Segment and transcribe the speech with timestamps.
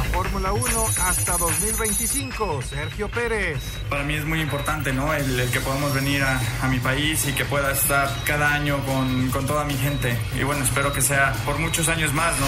[0.00, 2.62] La Fórmula 1 hasta 2025.
[2.62, 3.58] Sergio Pérez.
[3.90, 5.12] Para mí es muy importante, ¿no?
[5.12, 8.78] El, el que podamos venir a, a, mi país y que pueda estar cada año
[8.86, 10.16] con, con, toda mi gente.
[10.38, 12.46] Y bueno, espero que sea por muchos años más, ¿no?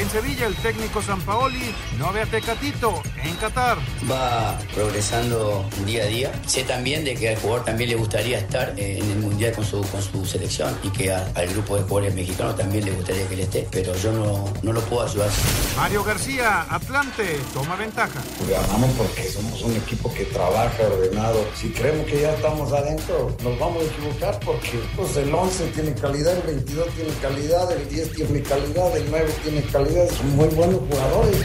[0.00, 3.78] En Sevilla, el técnico Sampaoli no ve a Tecatito en Qatar.
[4.10, 6.32] Va progresando día a día.
[6.46, 9.82] Sé también de que al jugador también le gustaría estar en el Mundial con su,
[9.82, 13.34] con su selección y que a, al grupo de jugadores mexicanos también le gustaría que
[13.34, 15.30] él esté, pero yo no, no lo puedo ayudar.
[15.76, 18.18] Mario García, Atlante, toma ventaja.
[18.48, 21.46] Ganamos porque somos un equipo que trabaja ordenado.
[21.54, 25.92] Si creemos que ya estamos adentro, nos vamos a equivocar porque pues, el 11 tiene
[25.92, 30.08] calidad, el 22 tiene calidad, el 10 tiene calidad, el 9 tiene calidad.
[30.08, 31.44] Son muy buenos jugadores.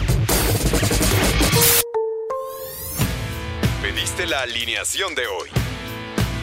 [3.81, 5.72] Pediste la alineación de hoy.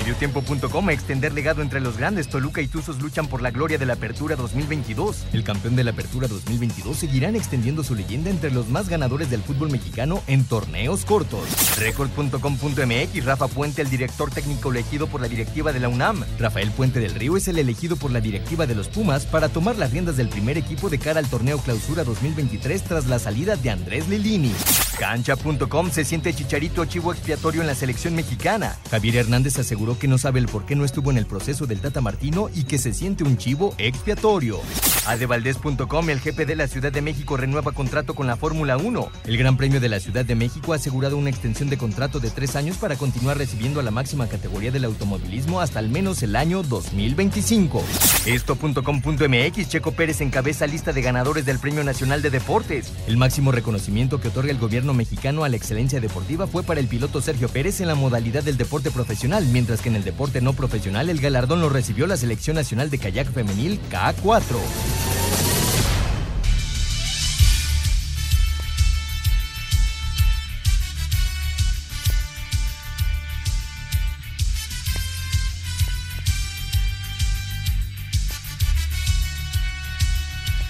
[0.00, 2.28] Mediotiempo.com extender legado entre los grandes.
[2.28, 5.26] Toluca y Tuzos luchan por la gloria de la Apertura 2022.
[5.34, 9.42] El campeón de la Apertura 2022 seguirán extendiendo su leyenda entre los más ganadores del
[9.42, 11.44] fútbol mexicano en torneos cortos.
[11.78, 16.24] Record.com.mx Rafa Puente, el director técnico elegido por la directiva de la UNAM.
[16.38, 19.76] Rafael Puente del Río es el elegido por la directiva de los Pumas para tomar
[19.76, 23.68] las riendas del primer equipo de cara al torneo Clausura 2023 tras la salida de
[23.68, 24.54] Andrés Lilini.
[24.98, 28.78] Cancha.com se siente chicharito chivo expiatorio en la selección mexicana.
[28.90, 31.80] Javier Hernández aseguró que no sabe el por qué no estuvo en el proceso del
[31.80, 34.60] Tata Martino y que se siente un chivo expiatorio.
[35.06, 39.08] Adevaldez.com, el jefe de la Ciudad de México renueva contrato con la Fórmula 1.
[39.26, 42.30] El Gran Premio de la Ciudad de México ha asegurado una extensión de contrato de
[42.30, 46.36] tres años para continuar recibiendo a la máxima categoría del automovilismo hasta al menos el
[46.36, 47.82] año 2025.
[48.26, 52.92] Esto.com.mx, Checo Pérez encabeza lista de ganadores del Premio Nacional de Deportes.
[53.06, 56.86] El máximo reconocimiento que otorga el gobierno mexicano a la excelencia deportiva fue para el
[56.86, 60.52] piloto Sergio Pérez en la modalidad del deporte profesional, mientras que en el deporte no
[60.52, 64.56] profesional el galardón lo recibió la Selección Nacional de Kayak Femenil K4.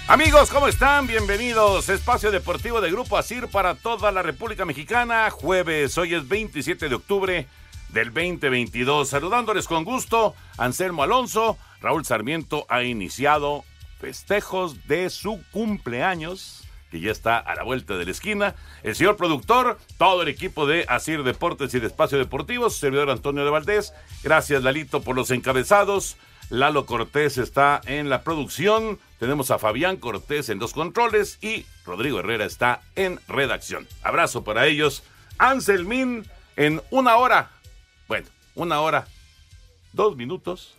[0.07, 1.07] Amigos, ¿cómo están?
[1.07, 1.87] Bienvenidos.
[1.87, 5.29] Espacio Deportivo de Grupo Asir para toda la República Mexicana.
[5.29, 7.47] Jueves, hoy es 27 de octubre
[7.93, 9.09] del 2022.
[9.09, 11.57] Saludándoles con gusto, Anselmo Alonso.
[11.81, 13.63] Raúl Sarmiento ha iniciado
[13.99, 18.55] festejos de su cumpleaños, que ya está a la vuelta de la esquina.
[18.83, 23.45] El señor productor, todo el equipo de Asir Deportes y de Espacio Deportivo, servidor Antonio
[23.45, 23.93] de Valdés.
[24.23, 26.17] Gracias, Lalito, por los encabezados.
[26.49, 28.99] Lalo Cortés está en la producción.
[29.19, 33.87] Tenemos a Fabián Cortés en los controles y Rodrigo Herrera está en redacción.
[34.03, 35.03] Abrazo para ellos.
[35.37, 36.27] Anselmín
[36.57, 37.51] en una hora.
[38.11, 39.07] Bueno, una hora,
[39.93, 40.75] dos minutos.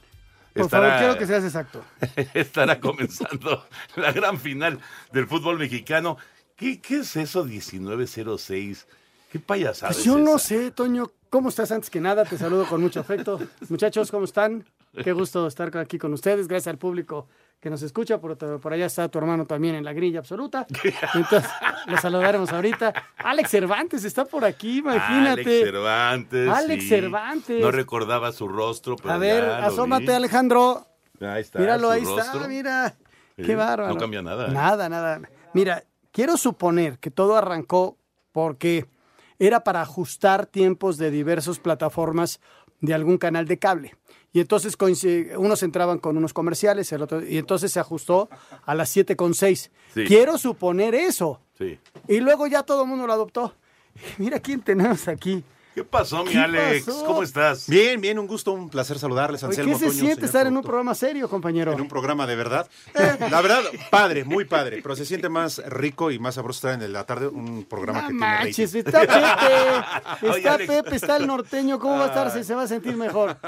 [0.52, 1.82] Por estará, favor, quiero que seas exacto.
[2.34, 3.66] estará comenzando
[3.96, 4.78] la gran final
[5.12, 6.18] del fútbol mexicano.
[6.56, 8.86] ¿Qué, qué es eso 1906?
[9.30, 10.46] ¿Qué payasada pues yo es no esa?
[10.46, 11.10] sé, Toño.
[11.30, 12.26] ¿Cómo estás antes que nada?
[12.26, 13.40] Te saludo con mucho afecto.
[13.70, 14.66] Muchachos, ¿cómo están?
[15.02, 16.46] Qué gusto estar aquí con ustedes.
[16.46, 17.28] Gracias al público
[17.62, 18.20] que nos escucha.
[18.20, 20.66] Por, por allá está tu hermano también en la grilla absoluta.
[21.14, 21.48] Entonces,
[21.86, 22.92] lo saludaremos ahorita.
[23.18, 25.40] Alex Cervantes está por aquí, imagínate.
[25.42, 26.48] Alex Cervantes.
[26.48, 26.88] Alex sí.
[26.88, 27.62] Cervantes.
[27.62, 30.12] No recordaba su rostro, pero A ver, ya lo asómate, vi.
[30.12, 30.88] Alejandro.
[31.20, 31.60] Ahí está.
[31.60, 32.24] Míralo, ahí rostro.
[32.24, 32.96] está, mira.
[33.36, 33.94] Sí, Qué bárbaro.
[33.94, 34.48] No cambia nada.
[34.48, 34.50] ¿eh?
[34.52, 35.20] Nada, nada.
[35.54, 37.96] Mira, quiero suponer que todo arrancó
[38.32, 38.86] porque
[39.38, 42.40] era para ajustar tiempos de diversas plataformas
[42.80, 43.94] de algún canal de cable.
[44.32, 44.76] Y entonces
[45.36, 48.30] unos entraban con unos comerciales, el otro, y entonces se ajustó
[48.64, 49.70] a las 7 con 6.
[49.94, 50.04] Sí.
[50.04, 51.40] Quiero suponer eso.
[51.58, 51.78] Sí.
[52.08, 53.54] Y luego ya todo el mundo lo adoptó.
[54.18, 55.44] Mira quién tenemos aquí.
[55.74, 56.84] ¿Qué pasó, mi ¿Qué Alex?
[56.84, 57.06] pasó?
[57.06, 57.66] ¿Cómo estás?
[57.66, 60.54] Bien, bien, un gusto, un placer saludarles, Oye, Anselmo ¿Qué se Toño, siente estar en
[60.54, 61.72] un programa serio, compañero?
[61.72, 62.68] En un programa de verdad.
[62.94, 66.82] Eh, la verdad, padre, muy padre, pero se siente más rico y más sabroso estar
[66.82, 70.58] en la tarde un programa No que manches, tiene está Pepe, está.
[70.58, 72.44] Pepe, está el norteño, ¿cómo va a estar?
[72.44, 73.38] Se va a sentir mejor.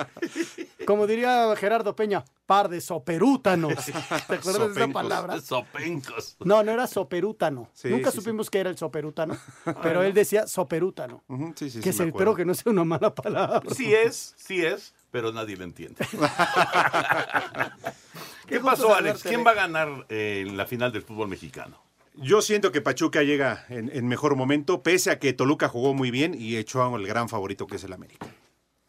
[0.87, 3.75] Como diría Gerardo Peña, par de soperútanos.
[4.29, 5.41] ¿Te acuerdas de esa palabra?
[5.41, 6.37] Sopencos.
[6.45, 7.69] No, no era soperútano.
[7.73, 9.37] Sí, Nunca sí, supimos que era el soperútano,
[9.83, 11.23] pero él decía soperútano.
[11.57, 13.63] Sí, sí, que sí, se, me espero que no sea una mala palabra.
[13.75, 16.07] Sí es, sí es, pero nadie lo entiende.
[18.47, 19.23] ¿Qué, pasó, Alex?
[19.23, 21.83] ¿Quién va a ganar eh, en la final del fútbol mexicano?
[22.17, 26.11] Yo siento que Pachuca llega en, en mejor momento, pese a que Toluca jugó muy
[26.11, 28.27] bien y echó al gran favorito que es el América.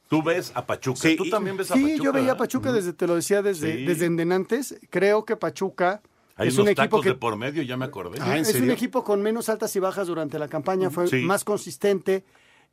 [0.10, 1.00] Tú ves a Pachuca.
[1.00, 2.04] Sí, Tú también ves a Sí, Pachuca.
[2.04, 2.38] yo veía a.
[2.38, 3.86] Pachuca desde, te lo decía desde, Sí.
[3.86, 4.76] desde endenantes.
[4.92, 6.04] Creo que Pachuca
[6.36, 8.20] Hay es un unos equipo tacos que de por medio, ya me acordé.
[8.22, 11.18] Ah, ¿en es un equipo con menos altas y bajas durante la campaña, fue Sí.
[11.24, 12.24] más consistente,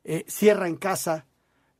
[0.03, 1.25] eh, cierra en casa.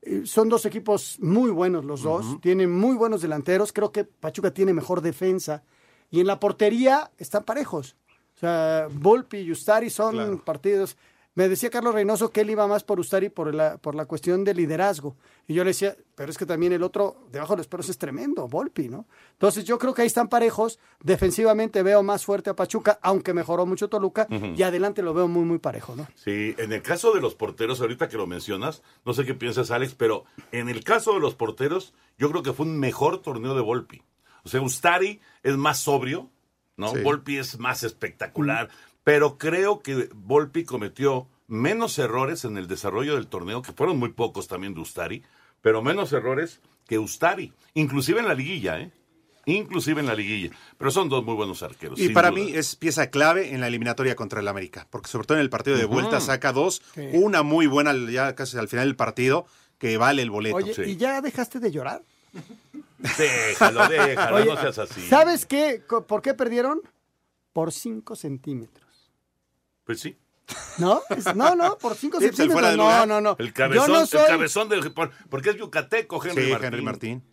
[0.02, 4.54] Eh, son dos equipos muy buenos los dos, tienen muy buenos delanteros, creo que Pachuca
[4.54, 5.64] tiene mejor defensa
[6.12, 7.96] y en la portería están parejos.
[8.36, 10.44] O sea, Volpi y Ustari son Claro.
[10.44, 10.98] partidos.
[11.36, 14.44] Me decía Carlos Reynoso que él iba más por Ustari por la, por la cuestión
[14.44, 15.16] de liderazgo.
[15.48, 17.98] Y yo le decía, pero es que también el otro debajo de los perros es
[17.98, 19.08] tremendo, Volpi, ¿no?
[19.32, 20.80] Entonces yo creo que ahí están parejos.
[21.02, 24.28] Defensivamente veo más fuerte a Pachuca, aunque mejoró mucho Toluca.
[24.30, 26.08] Y adelante lo veo muy, muy parejo, ¿no?
[26.16, 29.72] Sí, en el caso de los porteros, ahorita que lo mencionas, no sé qué piensas,
[29.72, 33.56] Alex, pero en el caso de los porteros, yo creo que fue un mejor torneo
[33.56, 34.04] de Volpi.
[34.44, 36.30] O sea, Ustari es más sobrio,
[36.78, 36.90] ¿no?
[36.90, 37.02] Sí.
[37.02, 38.70] Volpi es más espectacular,
[39.04, 44.10] pero creo que Volpi cometió menos errores en el desarrollo del torneo, que fueron muy
[44.10, 45.24] pocos también de Ustari,
[45.62, 48.92] pero menos errores que Ustari, inclusive en la liguilla, ¿eh?
[49.46, 50.56] Inclusive en la liguilla.
[50.78, 52.00] Pero son dos muy buenos arqueros.
[52.00, 52.42] Y para duda.
[52.44, 55.50] mí es pieza clave en la eliminatoria contra el América, porque sobre todo en el
[55.50, 57.02] partido de vuelta saca dos, Sí.
[57.14, 59.46] una muy buena ya casi al final del partido,
[59.80, 60.56] que vale el boleto.
[60.56, 60.82] Oye, sí.
[60.84, 62.04] ¿y ya dejaste de llorar?
[63.18, 65.02] Déjalo, déjalo, Oye, no seas así.
[65.08, 65.82] ¿Sabes qué?
[66.08, 66.80] ¿Por qué perdieron?
[67.52, 68.83] Por 5 centímetros.
[69.86, 70.18] Pues sí.
[70.78, 71.02] ¿No?
[71.36, 72.72] No, no, por 5 Sí, pues, centímetros.
[72.72, 73.36] de no, no, no.
[73.40, 76.66] El cabezón, Yo no soy- el cabezón del por- porque es yucateco, Henry sí, Martín.
[76.68, 77.24] Henry Martín.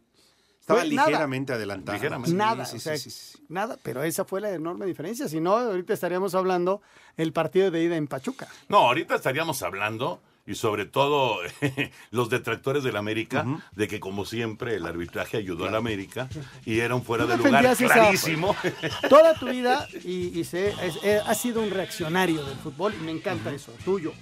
[0.61, 1.09] Estaba Pues, nada.
[1.09, 1.97] ligeramente adelantado.
[1.97, 2.37] Ligeramente.
[2.37, 3.45] Nada, sí, o sea, sí, sí, sí.
[3.49, 5.29] nada, pero esa fue la enorme diferencia.
[5.29, 6.81] Si no, ahorita estaríamos hablando
[7.17, 8.47] el partido de ida en Pachuca.
[8.69, 11.39] No, ahorita estaríamos hablando, y sobre todo
[12.11, 16.29] los detractores del América, de que como siempre el arbitraje ayudó al América
[16.67, 18.57] y era un fuera de lugar defendías esa- clarísimo.
[19.09, 23.05] Toda tu vida y, y sé, es- eh, has sido un reaccionario del fútbol y
[23.05, 24.13] me encanta eso, tuyo.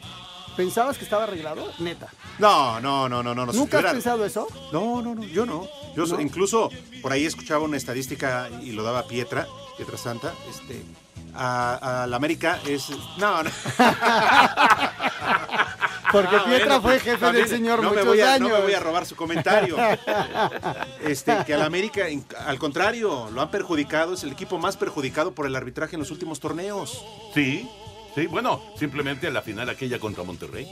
[0.57, 1.73] ¿Pensabas que estaba arreglado?
[1.79, 2.09] Neta.
[2.41, 3.47] No, no, no, no, no.
[3.53, 4.49] ¿Nunca has pensado eso?
[4.73, 5.67] No, no, no, yo no.
[5.97, 6.21] Yo so- ¿No?
[6.21, 6.69] incluso
[7.01, 9.47] por ahí escuchaba una estadística y lo daba Pietra,
[9.77, 10.83] Pietra Santa, este,
[11.35, 13.51] a, a la América es, no, no.
[16.13, 18.49] Porque Ah, Pietra bueno, fue jefe también del señor no me muchos voy a, años.
[18.49, 19.77] No me voy a robar su comentario.
[21.05, 22.07] Este, que al América,
[22.47, 26.11] al contrario, lo han perjudicado, es el equipo más perjudicado por el arbitraje en los
[26.11, 27.05] últimos torneos.
[27.35, 27.69] Sí,
[28.15, 30.67] sí, bueno, simplemente la final aquella contra Monterrey.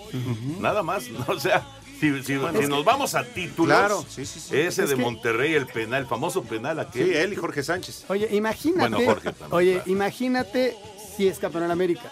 [0.60, 1.24] Nada más, ¿no?
[1.28, 1.66] o sea,
[2.00, 4.56] si, si- si nos vamos a títulos, Claro, sí, sí, sí.
[4.56, 7.06] ese Es de que- Monterrey, el penal, el famoso penal aquel.
[7.08, 8.04] Sí, él y Jorge Sánchez.
[8.08, 8.88] Oye, imagínate.
[8.90, 9.90] Bueno, Jorge también, oye, claro.
[9.90, 10.76] imagínate
[11.16, 12.10] si es campeón en América.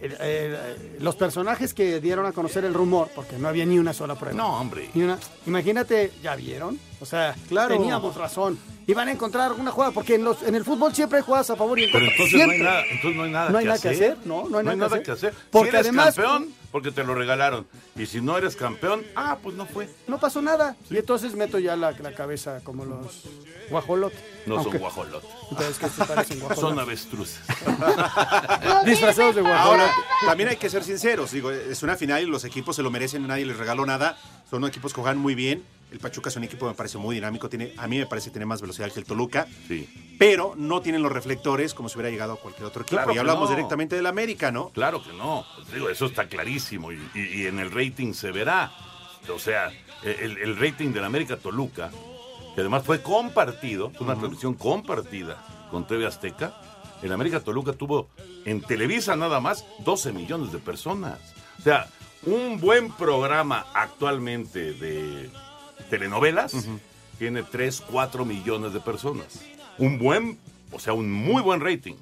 [0.00, 0.56] El- el-
[1.00, 4.36] los personajes que dieron a conocer el rumor, porque no había ni una sola prueba.
[4.36, 4.90] No, hombre.
[4.94, 5.18] Ni una.
[5.46, 6.78] Imagínate, ¿ya vieron?
[7.00, 7.76] O sea, Claro.
[7.76, 8.58] teníamos razón.
[8.86, 11.50] Y van a encontrar una jugada, porque en, los, en el fútbol siempre hay jugadas
[11.50, 12.24] a favor y en Pero contra.
[12.24, 14.12] entonces no hay, nada, entonces no hay nada, No hay que, nada que hacer.
[14.12, 15.32] hacer, no, no hay nada que hacer.
[15.32, 17.66] Porque Porque si eres además- campeón, porque te lo regalaron.
[17.96, 19.88] Y si no eres campeón, ah, pues no fue.
[20.06, 20.74] No pasó nada.
[20.90, 23.24] Y entonces meto ya la, la cabeza como los
[23.70, 24.18] guajolotes.
[24.46, 25.30] No Aunque- son guajolotes.
[25.50, 26.60] Entonces, ¿qué se parecen guajolotes?
[26.70, 27.40] Son avestruces.
[28.86, 29.82] Disfrazados de guajolote.
[29.82, 29.92] Ahora,
[30.24, 31.30] también hay que ser sinceros.
[31.32, 34.16] Digo, es una final y los equipos se lo merecen, nadie les regaló nada.
[34.50, 35.62] Son equipos que juegan muy bien.
[35.90, 37.48] El Pachuca es un equipo, me parece muy dinámico.
[37.48, 39.46] Tiene, a mí me parece que tiene más velocidad que el Toluca.
[39.68, 42.96] Sí, Pero no tienen los reflectores como si hubiera llegado a cualquier otro equipo.
[42.96, 43.56] Claro y que hablamos no.
[43.56, 44.68] directamente del América, ¿no?
[44.70, 45.46] claro que no.
[45.56, 46.92] Pues digo, eso está clarísimo.
[46.92, 48.70] Y, y- y en el rating se verá.
[49.34, 49.70] O sea,
[50.04, 51.90] el, el rating del América Toluca,
[52.54, 56.60] que además fue compartido, fue una transmisión compartida con TV Azteca.
[57.02, 58.08] El América Toluca tuvo
[58.44, 61.18] en Televisa nada más 12 millones de personas.
[61.58, 61.88] O sea,
[62.24, 65.30] un buen programa actualmente de
[65.90, 66.54] telenovelas
[67.18, 69.40] tiene 3, 4 millones de personas.
[69.78, 70.38] Un buen,
[70.72, 71.94] o sea, un muy buen rating.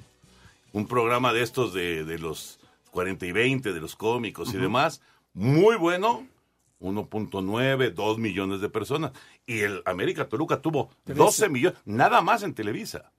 [0.73, 2.59] Un programa de estos de, de los
[2.91, 5.01] 40 y 20, de los cómicos y demás,
[5.33, 6.25] muy bueno,
[6.81, 9.11] 1.9, 2 millones de personas.
[9.45, 13.11] Y el América Toluca tuvo 12 millones, nada más en Televisa.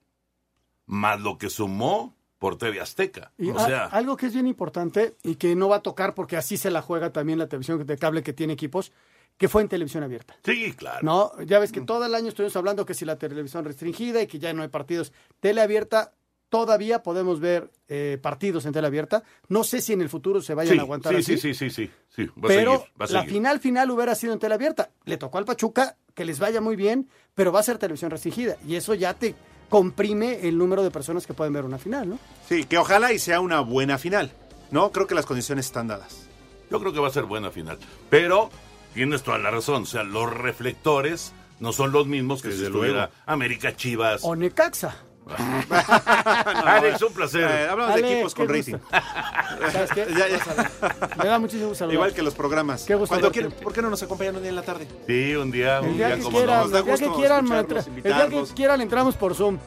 [0.86, 3.32] Más lo que sumó por TV Azteca.
[3.36, 6.14] Y o a- sea, algo que es bien importante y que no va a tocar
[6.14, 8.92] porque así se la juega también la televisión de cable que tiene equipos,
[9.38, 10.36] que fue en televisión abierta.
[10.44, 10.98] sí, claro.
[11.02, 14.26] No, ya ves que todo el año estuvimos hablando que si la televisión restringida y
[14.26, 15.12] que ya no hay partidos.
[15.40, 16.12] Tele abierta,
[16.48, 19.22] todavía podemos ver eh, partidos en tele abierta.
[19.48, 21.38] No sé si en el futuro se vayan sí, a aguantar sí, así.
[21.38, 23.34] sí, sí, sí, sí, sí, va a pero seguir, va a la seguir.
[23.34, 24.90] final final hubiera sido en tele abierta.
[25.04, 28.56] Le tocó al Pachuca que les vaya muy bien, pero va a ser televisión restringida.
[28.66, 29.36] Y eso ya te
[29.68, 32.18] comprime el número de personas que pueden ver una final, ¿no?
[32.48, 34.32] Sí, que ojalá y sea una buena final.
[34.72, 36.26] No, creo que las condiciones están dadas.
[36.70, 37.78] Yo creo que va a ser buena final.
[38.10, 38.50] Pero
[38.98, 39.84] tienes toda la razón.
[39.84, 43.12] O sea, los reflectores no son los mismos que si Desde estuviera luego.
[43.26, 44.22] América Chivas.
[44.24, 44.96] O Necaxa.
[46.64, 47.42] Alex, un placer.
[47.42, 48.58] Eh, hablamos de equipos con gusto.
[48.58, 48.78] rating.
[49.72, 50.06] ¿Sabes qué?
[50.18, 50.38] Ya, ya.
[50.46, 51.16] Vamos.
[51.18, 51.92] Me da muchísimo gusto.
[51.92, 52.84] Igual que los programas.
[52.84, 54.88] Qué gusto Cuando quieren, ¿Por qué no nos acompañan un día en la tarde?
[55.06, 56.62] Sí, un día, un El día día, que como quieran, no.
[56.62, 59.58] Nos da el día que quieran, el día que quieran entramos por Zoom.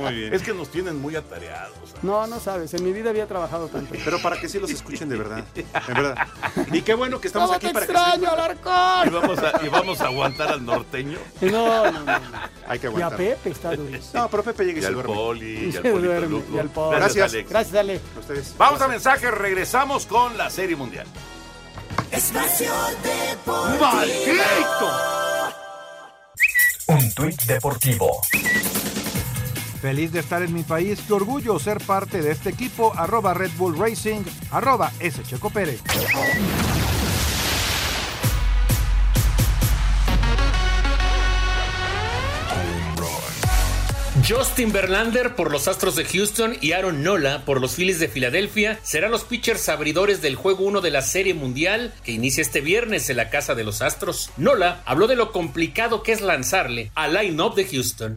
[0.00, 0.34] Muy bien.
[0.34, 1.94] Es que nos tienen muy atareados.
[2.02, 3.94] No, no sabes, en mi vida había trabajado tanto.
[4.04, 5.44] Pero para que sí los escuchen de verdad.
[5.54, 6.16] En verdad.
[6.72, 8.24] Y qué bueno que estamos ¿Cómo aquí te para que extraño, se...
[8.24, 9.22] Y Alarcón?
[9.22, 12.12] vamos, a, y vamos a aguantar al norteño No, no, no.
[12.66, 13.16] Hay que Y a.
[13.16, 14.10] Pepe está durísimo.
[14.22, 15.14] No, pero Pepe llega y y se al duerme.
[15.14, 16.56] poli y Se al polito duerme, Luco.
[16.56, 16.96] y al poli.
[16.96, 17.32] Gracias.
[17.32, 17.50] Alex.
[17.50, 18.00] Gracias, Ale.
[18.18, 18.54] Ustedes.
[18.58, 21.06] Vamos a mensaje, regresamos con la Serie Mundial.
[26.86, 28.20] Un tuit deportivo.
[29.80, 33.50] Feliz de estar en mi país, qué orgullo ser parte de este equipo, arroba Red
[33.58, 35.22] Bull Racing, arroba S.
[35.24, 35.80] Checo Pérez.
[44.26, 48.78] Justin Verlander por los Astros de Houston y Aaron Nola por los Phillies de Filadelfia
[48.82, 53.10] serán los pitchers abridores del juego 1 de la Serie Mundial que inicia este viernes
[53.10, 54.30] en la casa de los Astros.
[54.38, 58.16] Nola habló de lo complicado que es lanzarle al line-up de Houston.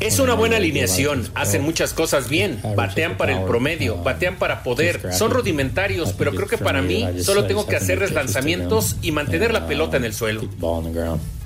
[0.00, 5.12] Es una buena alineación, hacen muchas cosas bien, batean para el promedio, batean para poder,
[5.12, 9.66] son rudimentarios, pero creo que para mí solo tengo que hacerles lanzamientos y mantener la
[9.66, 10.40] pelota en el suelo.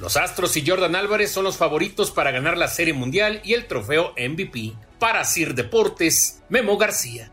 [0.00, 3.66] Los Astros y Jordan Álvarez son los favoritos para ganar la Serie Mundial y el
[3.66, 4.74] trofeo MVP.
[4.98, 7.30] Para Sir Deportes, Memo García.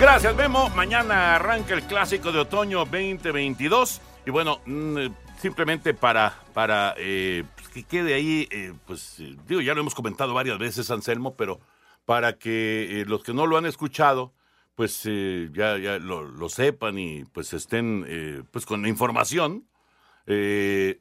[0.00, 0.68] Gracias, Memo.
[0.70, 4.00] Mañana arranca el clásico de otoño 2022.
[4.26, 4.98] Y bueno, mm,
[5.40, 9.94] simplemente para, para eh, pues, que quede ahí, eh, pues eh, digo, ya lo hemos
[9.94, 11.60] comentado varias veces, Anselmo, pero
[12.04, 14.32] para que los que no lo han escuchado,
[14.74, 19.64] pues ya, ya lo, lo sepan y pues estén pues con la información.
[20.26, 21.00] Eh,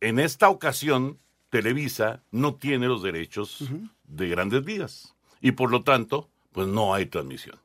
[0.00, 1.18] en esta ocasión,
[1.50, 3.64] Televisa no tiene los derechos
[4.04, 7.56] de grandes ligas y por lo tanto, pues no hay transmisión.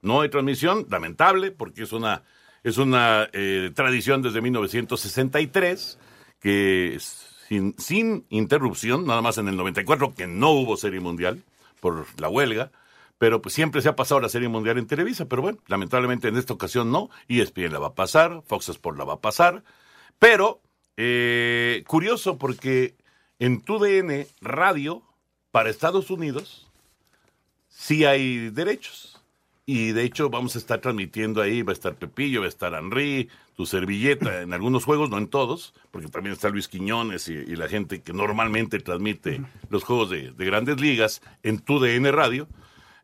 [0.00, 2.22] No hay transmisión, lamentable, porque es una,
[2.62, 5.98] es una eh, tradición desde 1963
[6.40, 6.98] que
[7.48, 11.42] sin, sin interrupción, nada más en el 94 que no hubo serie mundial
[11.80, 12.72] por la huelga,
[13.18, 16.36] pero pues siempre se ha pasado la serie mundial en Televisa, pero bueno, lamentablemente en
[16.36, 19.62] esta ocasión no, ESPN la va a pasar, Fox Sports la va a pasar,
[20.22, 20.60] pero
[20.96, 22.94] eh, curioso porque
[23.40, 25.02] en TUDN Radio
[25.50, 26.70] para Estados Unidos
[27.68, 29.20] sí hay derechos.
[29.66, 32.72] Y de hecho vamos a estar transmitiendo ahí, va a estar Pepillo, va a estar
[32.72, 37.32] Henry, tu servilleta en algunos juegos, no en todos, porque también está Luis Quiñones y,
[37.32, 42.12] y la gente que normalmente transmite los juegos de, de grandes ligas en tu DN
[42.12, 42.46] Radio.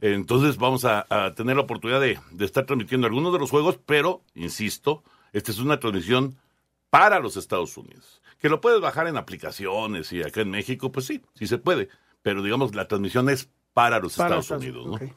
[0.00, 3.76] Entonces vamos a, a tener la oportunidad de, de estar transmitiendo algunos de los juegos,
[3.86, 6.36] pero, insisto, esta es una transmisión
[6.90, 8.22] para los Estados Unidos.
[8.38, 11.88] Que lo puedes bajar en aplicaciones y acá en México, pues sí, sí se puede.
[12.22, 15.16] Pero digamos, la transmisión es para los Para Estados Estados- Unidos, ¿no?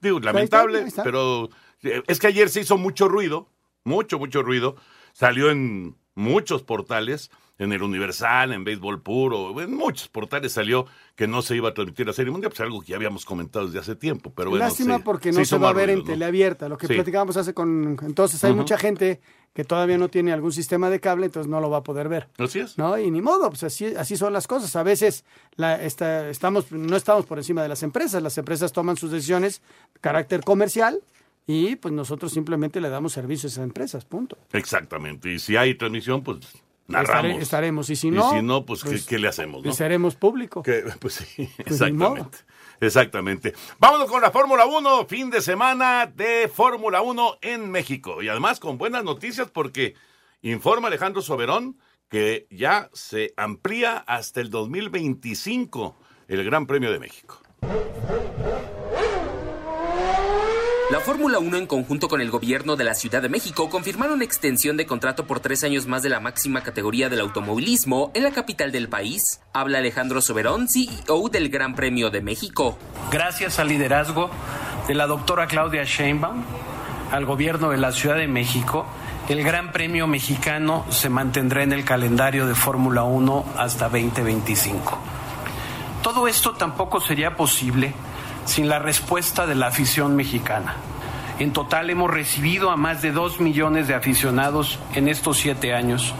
[0.00, 1.02] Digo, Ahí está, lamentable, ahí está.
[1.04, 1.48] pero
[1.82, 3.48] eh, es que ayer se hizo mucho ruido,
[3.84, 4.76] mucho, mucho ruido.
[5.12, 7.30] Salió en muchos portales,
[7.62, 11.74] en el Universal, en Béisbol Puro, en muchos portales salió que no se iba a
[11.74, 14.32] transmitir la Serie Mundial, pues algo que ya habíamos comentado desde hace tiempo.
[14.34, 16.12] Pero Lástima porque no se va a ver en ruido, ¿no?
[16.14, 16.94] tele abierta, lo que Sí.
[16.94, 17.96] platicábamos hace con...
[18.02, 19.20] Entonces hay mucha gente
[19.54, 22.28] que todavía no tiene algún sistema de cable, entonces no lo va a poder ver.
[22.38, 22.78] Así es.
[22.78, 22.98] ¿no?
[22.98, 24.74] Y ni modo, pues así, así son las cosas.
[24.76, 25.24] A veces
[25.56, 29.60] la, esta- estamos, no estamos por encima de las empresas, las empresas toman sus decisiones
[29.92, 31.00] de carácter comercial
[31.46, 34.38] y pues nosotros simplemente le damos servicios a esas empresas, punto.
[34.54, 35.30] Exactamente.
[35.32, 36.38] Y si hay transmisión, pues
[36.92, 37.32] narramos.
[37.32, 39.62] Estare- estaremos, y si no, pues, ¿qué- pues, ¿qué, le hacemos?
[39.64, 39.70] no?
[39.70, 40.62] Y seremos público.
[40.62, 42.38] Que, pues sí, Pues exactamente.
[42.80, 43.54] Exactamente.
[43.78, 48.22] Vámonos con la Fórmula 1, fin de semana de Fórmula 1 en México.
[48.22, 49.94] Y además con buenas noticias porque
[50.42, 55.96] informa Alejandro Soberón que ya se amplía hasta el 2025
[56.28, 57.40] el Gran Premio de México.
[60.92, 64.76] La Fórmula 1 en conjunto con el gobierno de la Ciudad de México confirmaron extensión
[64.76, 68.72] de contrato por tres años más de la máxima categoría del automovilismo en la capital
[68.72, 69.40] del país.
[69.54, 72.76] Habla Alejandro Soberón, CEO del Gran Premio de México.
[73.10, 74.28] Gracias al liderazgo
[74.86, 76.44] de la doctora Claudia Sheinbaum,
[77.10, 78.84] al gobierno de la Ciudad de México,
[79.30, 84.98] el Gran Premio Mexicano se mantendrá en el calendario de Fórmula 1 hasta 2025.
[86.02, 87.94] Todo esto tampoco sería posible
[88.44, 90.76] sin la respuesta de la afición mexicana.
[91.38, 96.14] En total hemos recibido a más de dos millones de aficionados en estos siete años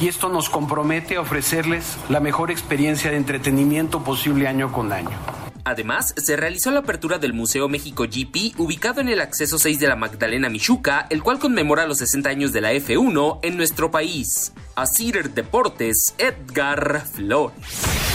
[0.00, 5.16] y esto nos compromete a ofrecerles la mejor experiencia de entretenimiento posible año con año.
[5.64, 9.88] Además, se realizó la apertura del Museo México GP, ubicado en el acceso 6 de
[9.88, 14.52] la Magdalena Michuca, el cual conmemora los 60 años de la F1 en nuestro país.
[14.76, 18.05] Asir Deportes, Edgar Flores.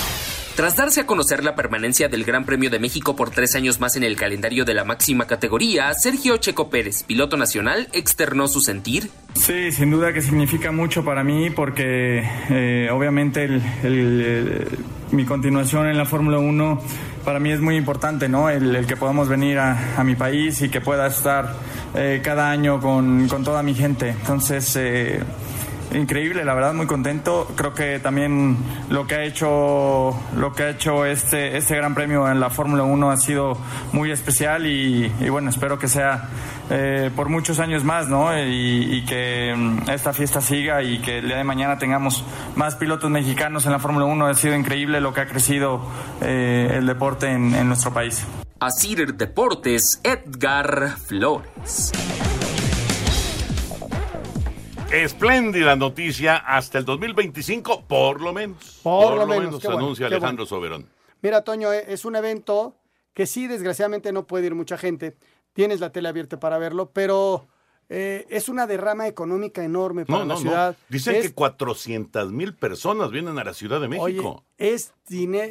[0.62, 3.96] Tras darse a conocer la permanencia del Gran Premio de México por tres años más
[3.96, 9.10] en el calendario de la máxima categoría, Sergio Checo Pérez, piloto nacional, externó su sentir.
[9.34, 13.50] Sí, sin duda que significa mucho para mí porque eh, obviamente
[15.12, 16.80] mi continuación en la Fórmula 1
[17.26, 18.48] para mí es muy importante, ¿no?
[18.48, 21.56] El, que podamos venir a, mi país y que pueda estar
[21.96, 24.10] eh, cada año con, con, toda mi gente.
[24.10, 25.22] Entonces, eh,
[25.94, 27.52] increíble, la verdad muy contento.
[27.56, 28.58] Creo que también
[28.90, 32.84] lo que ha hecho lo que ha hecho este este Gran Premio en la Fórmula
[32.84, 33.58] 1 ha sido
[33.92, 36.30] muy especial y, y bueno, espero que sea
[36.70, 38.38] eh, por muchos años más, ¿no?
[38.38, 39.54] Y, y, que
[39.92, 42.24] esta fiesta siga y que el día de mañana tengamos
[42.56, 44.28] más pilotos mexicanos en la Fórmula 1.
[44.28, 45.82] Ha sido increíble lo que ha crecido
[46.22, 47.72] eh, el deporte en, en.
[48.60, 51.92] Asir Deportes, Edgar Flores.
[54.92, 58.82] Espléndida noticia hasta el 2025, por lo menos.
[58.84, 60.50] Por, por lo, menos, menos, anuncia bueno, Alejandro bueno.
[60.50, 60.90] Soberón.
[61.22, 62.76] Mira, Toño, eh, es un evento
[63.14, 65.16] que sí, desgraciadamente no puede ir mucha gente.
[65.54, 67.48] Tienes la tele abierta para verlo, pero
[67.94, 70.78] eh, es una derrama económica enorme para No, la no, ciudad.
[70.80, 70.86] no.
[70.88, 74.46] Dicen es, que 400 mil personas vienen a la Ciudad de México.
[74.58, 74.94] Oye, es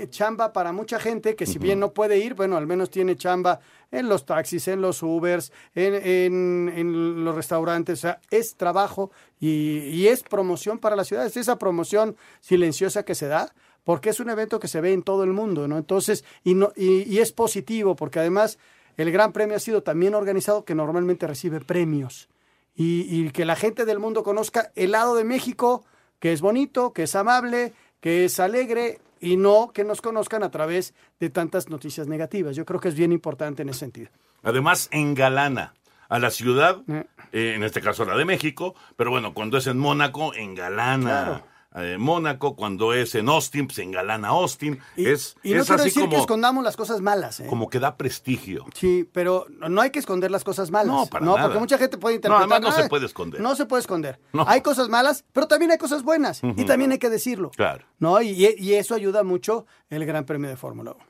[0.08, 3.60] chamba para mucha gente que si bien no puede ir, bueno, al menos tiene chamba
[3.90, 7.98] en los taxis, en los Ubers, en, en, en los restaurantes.
[7.98, 11.26] O sea, es trabajo y, y, es promoción para la ciudad.
[11.26, 13.52] Es esa promoción silenciosa que se da
[13.84, 15.76] porque es un evento que se ve en todo el mundo, ¿no?
[15.76, 18.58] Entonces, y, no, y, y es positivo porque además
[18.96, 22.28] el Gran Premio ha sido también organizado que normalmente recibe premios.
[22.74, 25.84] Y, y, que la gente del mundo conozca el lado de México,
[26.18, 30.50] que es bonito, que es amable, que es alegre y no que nos conozcan a
[30.50, 32.56] través de tantas noticias negativas.
[32.56, 34.10] Yo creo que es bien importante en ese sentido.
[34.42, 35.74] Además, engalana
[36.08, 39.78] a la ciudad, eh, en este caso la de México, pero bueno, cuando es en
[39.78, 41.00] Mónaco, engalana.
[41.00, 41.49] Claro.
[41.76, 44.80] Eh, Mónaco, cuando es en Austin, pues engalana Austin.
[44.96, 47.38] Y, es, y no es quiero así decir como, que escondamos las cosas malas.
[47.38, 47.46] ¿eh?
[47.48, 48.66] como que da prestigio.
[48.74, 50.88] Sí, pero no hay que esconder las cosas malas.
[50.92, 51.46] No, para no, nada.
[51.46, 52.48] porque mucha gente puede interpretar.
[52.48, 53.40] No, además no se puede esconder.
[53.40, 54.18] No se puede esconder.
[54.32, 54.44] No.
[54.48, 56.42] Hay cosas malas, pero también hay cosas buenas.
[56.42, 56.60] Uh -huh.
[56.60, 57.50] Y también hay que decirlo.
[57.50, 57.84] Claro.
[58.00, 58.20] ¿no?
[58.20, 61.04] Y, y eso ayuda mucho el Gran Premio de Fórmula 1.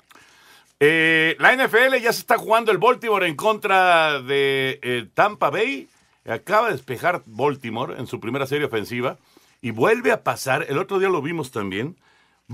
[0.82, 5.88] Eh, la NFL ya se está jugando el Baltimore en contra de eh, Tampa Bay.
[6.26, 9.18] Acaba de despejar Baltimore en su primera serie ofensiva
[9.60, 10.66] y vuelve a pasar.
[10.68, 11.98] El otro día lo vimos también.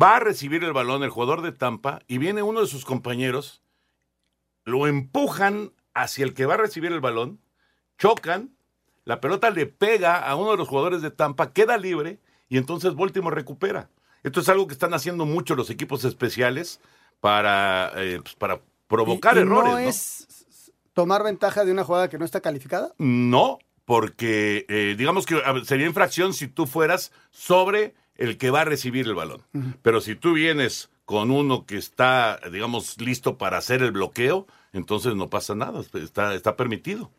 [0.01, 3.63] Va a recibir el balón el jugador de Tampa y viene uno de sus compañeros.
[4.65, 7.41] Lo empujan hacia el que va a recibir el balón.
[7.99, 8.51] Chocan.
[9.05, 12.95] La pelota le pega a uno de los jugadores de Tampa, queda libre y entonces
[12.95, 13.89] Baltimore recupera.
[14.25, 16.81] Esto es algo que están haciendo mucho los equipos especiales
[17.21, 19.73] para, eh, pues para provocar ¿Y, y errores.
[19.73, 22.93] No es tomar ventaja de una jugada que no está calificada?
[22.99, 28.65] No, porque eh, digamos que sería infracción si tú fueras sobre el que va a
[28.65, 29.43] recibir el balón.
[29.55, 29.75] Uh -huh.
[29.81, 35.15] Pero si tú vienes con uno que está, digamos, listo para hacer el bloqueo, entonces
[35.15, 37.11] no pasa nada, está, está permitido.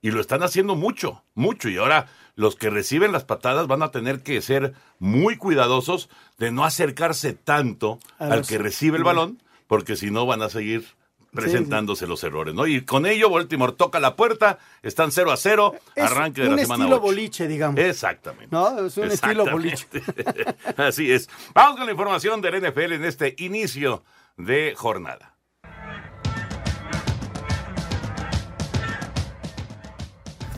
[0.00, 1.68] Y lo están haciendo mucho, mucho.
[1.68, 2.06] Y ahora
[2.36, 6.08] los que reciben las patadas van a tener que ser muy cuidadosos
[6.38, 8.48] de no acercarse tanto a al los...
[8.48, 10.86] que recibe el balón, porque si no van a seguir
[11.32, 12.10] presentándose sí, sí.
[12.10, 12.66] los errores, ¿no?
[12.66, 16.58] Y con ello Baltimore toca la puerta, están 0 a 0, es arranque de la
[16.58, 17.00] semana estilo 8.
[17.00, 17.80] boliche, digamos.
[17.80, 18.48] Exactamente.
[18.50, 19.86] No, es un estilo boliche.
[20.76, 21.28] Así es.
[21.54, 24.04] Vamos con la información del NFL en este inicio
[24.36, 25.31] de jornada.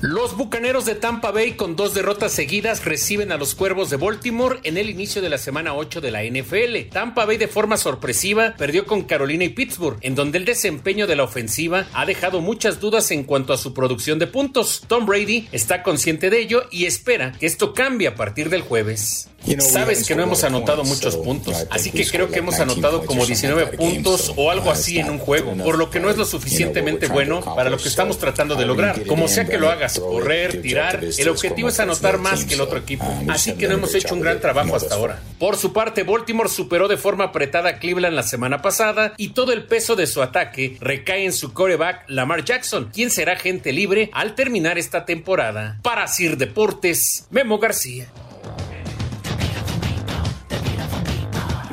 [0.06, 4.60] Los Bucaneros de Tampa Bay con dos derrotas seguidas reciben a los Cuervos de Baltimore
[4.64, 6.90] en el inicio de la semana 8 de la NFL.
[6.92, 11.16] Tampa Bay de forma sorpresiva perdió con Carolina y Pittsburgh, en donde el desempeño de
[11.16, 14.82] la ofensiva ha dejado muchas dudas en cuanto a su producción de puntos.
[14.86, 19.30] Tom Brady está consciente de ello y espera que esto cambie a partir del jueves.
[19.60, 23.76] Sabes que no hemos anotado muchos puntos, así que creo que hemos anotado como 19
[23.76, 27.40] puntos o algo así en un juego, por lo que no es lo suficientemente bueno
[27.40, 29.06] para lo que estamos tratando de lograr.
[29.06, 32.78] Como sea que lo hagas, correr, tirar, el objetivo es anotar más que el otro
[32.78, 35.20] equipo, así que no hemos hecho un gran trabajo hasta ahora.
[35.38, 39.52] Por su parte, Baltimore superó de forma apretada a Cleveland la semana pasada y todo
[39.52, 44.10] el peso de su ataque recae en su coreback Lamar Jackson, quien será gente libre
[44.12, 45.78] al terminar esta temporada.
[45.82, 48.06] Para Sir Deportes, Memo García.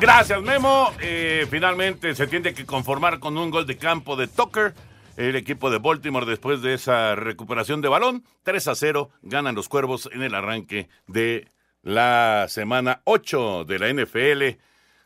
[0.02, 0.90] Gracias, Memo.
[1.00, 4.74] Eh, finalmente se tiene que conformar con un gol de campo de Tucker.
[5.16, 9.68] El equipo de Baltimore, después de esa recuperación de balón, 3 a 0, ganan los
[9.68, 14.58] cuervos en el arranque de la semana 8 de la NFL.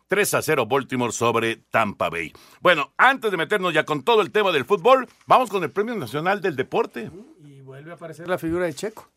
[0.09, 2.33] 3 a 0 Baltimore sobre Tampa Bay.
[2.63, 5.95] Bueno, antes de meternos ya con todo el tema del fútbol, vamos con el Premio
[5.95, 7.11] Nacional del Deporte.
[7.45, 9.11] Y vuelve a aparecer la figura de Checo.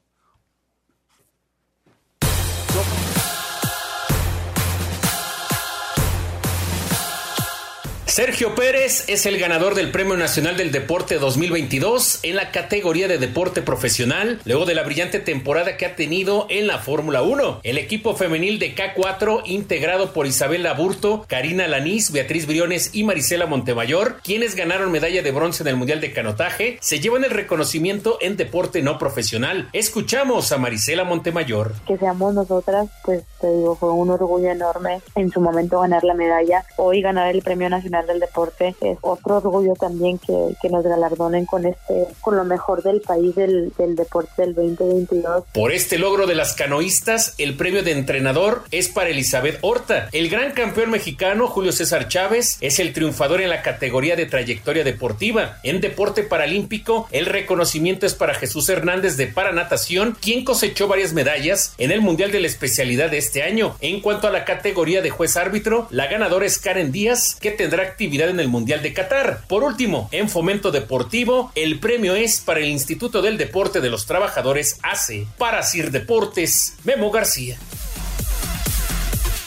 [8.19, 13.17] Sergio Pérez es el ganador del Premio Nacional del Deporte 2022 en la categoría de
[13.17, 17.61] deporte profesional, luego de la brillante temporada que ha tenido en la Fórmula 1.
[17.63, 23.45] El equipo femenil de K4, integrado por Isabel Laburto, Karina Lanís, Beatriz Briones y Marisela
[23.45, 28.17] Montemayor, quienes ganaron medalla de bronce en el Mundial de Canotaje, se llevan el reconocimiento
[28.19, 29.69] en deporte no profesional.
[29.71, 31.71] Escuchamos a Marisela Montemayor.
[31.87, 36.15] Que seamos nosotras, pues te digo, fue un orgullo enorme en su momento ganar la
[36.15, 41.47] medalla, hoy ganar el Premio Nacional del Deporte es otro orgullo también que, nos galardonen
[41.47, 45.45] con este con lo mejor del país del, del deporte del 2022.
[45.51, 50.09] Por este logro de las canoístas, el premio de entrenador es para Elizabeth Horta.
[50.11, 54.83] El gran campeón mexicano Julio César Chávez es el triunfador en la categoría de trayectoria
[54.83, 55.57] deportiva.
[55.63, 61.73] En deporte paralímpico, el reconocimiento es para Jesús Hernández de Paranatación, quien cosechó varias medallas
[61.77, 63.75] en el Mundial de la especialidad de este año.
[63.81, 67.88] En cuanto a la categoría de juez árbitro, la ganadora es Karen Díaz, que tendrá
[67.89, 69.41] actividad en el Mundial de Qatar.
[69.47, 74.05] Por último, en fomento deportivo, el premio es para el Instituto del Deporte de los
[74.05, 75.27] Trabajadores ACE.
[75.37, 77.57] Para Sir Deportes, Memo García.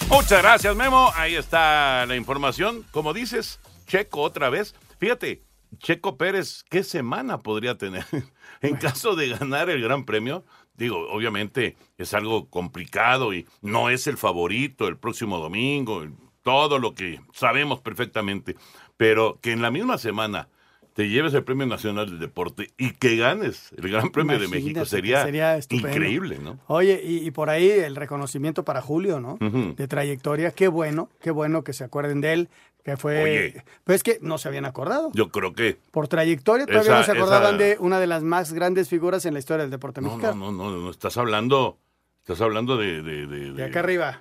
[0.08, 1.10] Muchas gracias, Memo.
[1.14, 2.84] Ahí está la información.
[2.90, 4.74] Como dices, Checo otra vez.
[4.98, 5.42] Fíjate,
[5.78, 8.04] Checo Pérez, ¿qué semana podría tener?
[8.60, 14.06] en caso de ganar el Gran Premio, digo, obviamente es algo complicado y no es
[14.06, 16.04] el favorito el próximo domingo,
[16.42, 18.56] todo lo que sabemos perfectamente,
[18.96, 20.48] pero que en la misma semana
[20.94, 24.84] te lleves el Premio Nacional del Deporte y que ganes el Gran Premio de México
[24.84, 25.26] sería,
[25.70, 26.58] increíble, ¿no?
[26.66, 29.38] Oye, y, y por ahí el reconocimiento para Julio, ¿no?
[29.40, 32.48] De trayectoria, qué bueno, qué bueno que se acuerden de él,
[32.84, 33.22] que fue...
[33.22, 33.64] Oye.
[33.84, 35.10] Pues es que no se habían acordado.
[35.14, 38.22] Yo creo que Por trayectoria todavía Esa- no se acordaban esa- de una de las
[38.22, 40.52] más grandes figuras en la historia del deporte no, no, mexicano.
[40.52, 41.78] no, no, no, estás hablando,
[42.22, 44.20] estás hablando de, de, de- De de- acá arriba.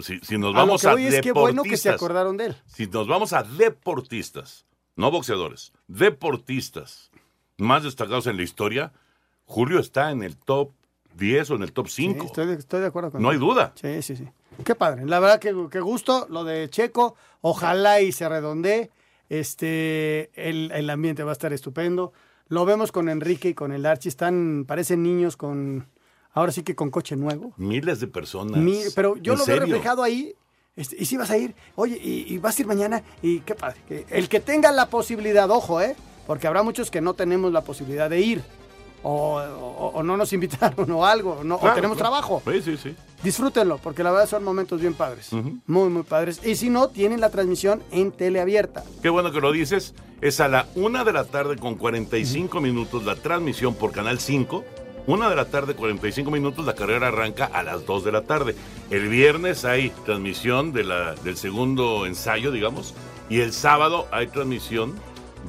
[0.00, 1.90] Sea, si, si nos A lo vamos que a, voy es que bueno que se
[1.90, 2.56] deportistas, acordaron de él.
[2.66, 7.10] Si nos vamos a deportistas, no boxeadores, deportistas
[7.58, 8.92] más destacados en la historia,
[9.44, 10.70] Julio está en el top
[11.16, 12.20] 10 o en el top 5.
[12.20, 13.72] Sí, estoy, de, estoy de acuerdo con No hay duda.
[13.74, 14.28] Sí, sí, sí.
[14.64, 15.04] Qué padre.
[15.06, 17.16] La verdad que, que gusto lo de Checo.
[17.40, 18.90] Ojalá y se redondee.
[19.28, 22.12] Este, el, el ambiente va a estar estupendo.
[22.48, 24.08] Lo vemos con Enrique y con el Archie.
[24.08, 25.86] Están, parecen niños con,
[26.32, 27.52] ahora sí que con coche nuevo.
[27.56, 28.58] Miles de personas.
[28.60, 29.74] Mi- pero yo ¿En lo veo serio?
[29.74, 30.34] reflejado ahí.
[30.74, 33.54] Este, y si vas a ir, oye, y, y vas a ir mañana, y qué
[33.54, 33.76] padre.
[33.86, 35.94] que el que tenga la posibilidad, ojo, ¿eh?
[36.26, 38.42] Porque habrá muchos que no tenemos la posibilidad de ir.
[39.04, 42.10] O, o- o no nos invitaron o algo, o no- o tenemos claro.
[42.12, 42.42] trabajo.
[42.50, 42.96] Sí, sí, sí.
[43.22, 45.30] Disfrútenlo, porque la verdad son momentos bien padres.
[45.66, 46.40] Muy, muy padres.
[46.44, 48.82] Y si no, tienen la transmisión en teleabierta.
[49.02, 49.94] Qué bueno que lo dices.
[50.20, 54.64] Es a la una de la tarde con 45 minutos la transmisión por Canal 5.
[55.06, 58.54] Una de la tarde, 45 minutos, la carrera arranca a las 2 de la tarde.
[58.90, 62.94] El viernes hay transmisión de la, del segundo ensayo, digamos,
[63.28, 64.94] y el sábado hay transmisión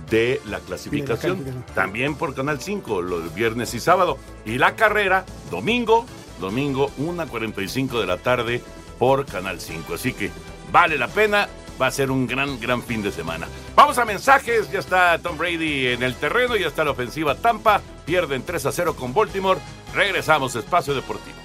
[0.10, 4.18] de la clasificación, también por Canal 5, los viernes y sábado.
[4.46, 6.06] Y la carrera, domingo,
[6.40, 8.62] domingo, 1.45 de la tarde
[8.98, 9.94] por Canal 5.
[9.94, 10.32] Así que
[10.72, 11.48] vale la pena,
[11.82, 13.48] va a ser un gran, gran fin de semana.
[13.76, 17.82] Vamos a mensajes, ya está Tom Brady en el terreno, ya está la ofensiva Tampa,
[18.06, 19.60] pierden 3 a 0 con Baltimore.
[19.94, 21.38] Regresamos, Espacio Deportivo.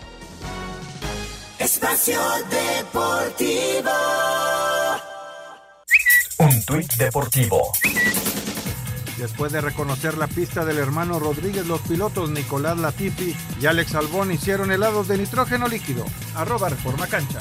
[1.59, 3.91] Espacio Deportivo.
[6.39, 7.73] Un tuit deportivo.
[9.19, 14.31] Después de reconocer la pista del hermano Rodríguez, los pilotos Nicolás Latifi y Alex Albón
[14.31, 16.05] hicieron helados de nitrógeno líquido.
[16.37, 17.41] Arroba Reforma Cancha.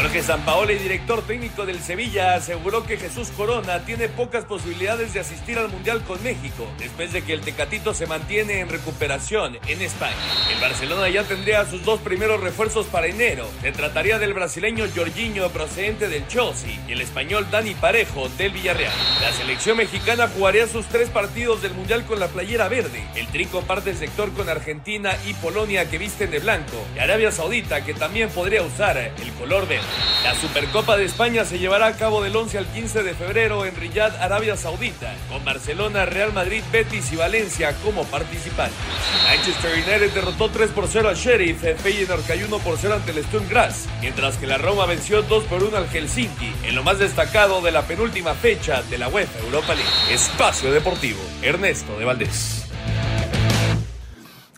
[0.00, 5.58] Jorge Sampaoli, director técnico del Sevilla, aseguró que Jesús Corona tiene pocas posibilidades de asistir
[5.58, 10.14] al Mundial con México, después de que el Tecatito se mantiene en recuperación en España.
[10.54, 13.48] El Barcelona ya tendría sus dos primeros refuerzos para enero.
[13.60, 18.94] Se trataría del brasileño Jorginho procedente del Chelsea y el español Dani Parejo del Villarreal.
[19.20, 23.02] La selección mexicana jugaría sus tres partidos del Mundial con la playera verde.
[23.16, 27.32] El tri comparte el sector con Argentina y Polonia que visten de blanco y Arabia
[27.32, 29.87] Saudita que también podría usar el color verde.
[30.24, 33.74] La Supercopa de España se llevará a cabo del 11 al 15 de febrero en
[33.76, 38.76] Riyadh, Arabia Saudita, con Barcelona, Real Madrid, Betis y Valencia como participantes.
[39.24, 43.24] Manchester United derrotó 3 por 0 al Sheriff, Feyenoord cayó 1 por 0 ante el
[43.24, 46.98] Sturm Graz, mientras que la Roma venció 2 por 1 al Helsinki, en lo más
[46.98, 50.14] destacado de la penúltima fecha de la UEFA Europa League.
[50.14, 52.67] Espacio Deportivo, Ernesto de Valdés.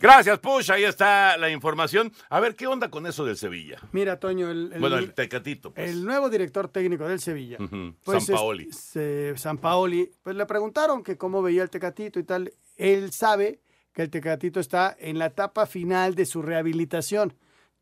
[0.01, 0.71] Gracias, Push.
[0.71, 2.11] Ahí está la información.
[2.29, 3.79] A ver, ¿qué onda con eso del Sevilla?
[3.91, 5.73] Mira, Toño, el, el- bueno, el Tecatito.
[5.73, 5.89] pues.
[5.91, 8.67] el nuevo director técnico del Sevilla, Ujú, pues, Sampaoli.
[8.69, 12.51] es- se- Sampaoli, pues le preguntaron que cómo veía el Tecatito y tal.
[12.77, 13.59] Él sabe
[13.93, 17.35] que el Tecatito está en la etapa final de su rehabilitación.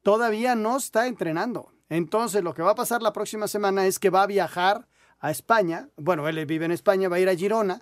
[0.03, 1.71] Todavía no está entrenando.
[1.89, 4.87] Entonces, lo que va a pasar la próxima semana es que va a viajar
[5.19, 5.89] a España.
[5.97, 7.81] Bueno, él vive en España, va a ir a Girona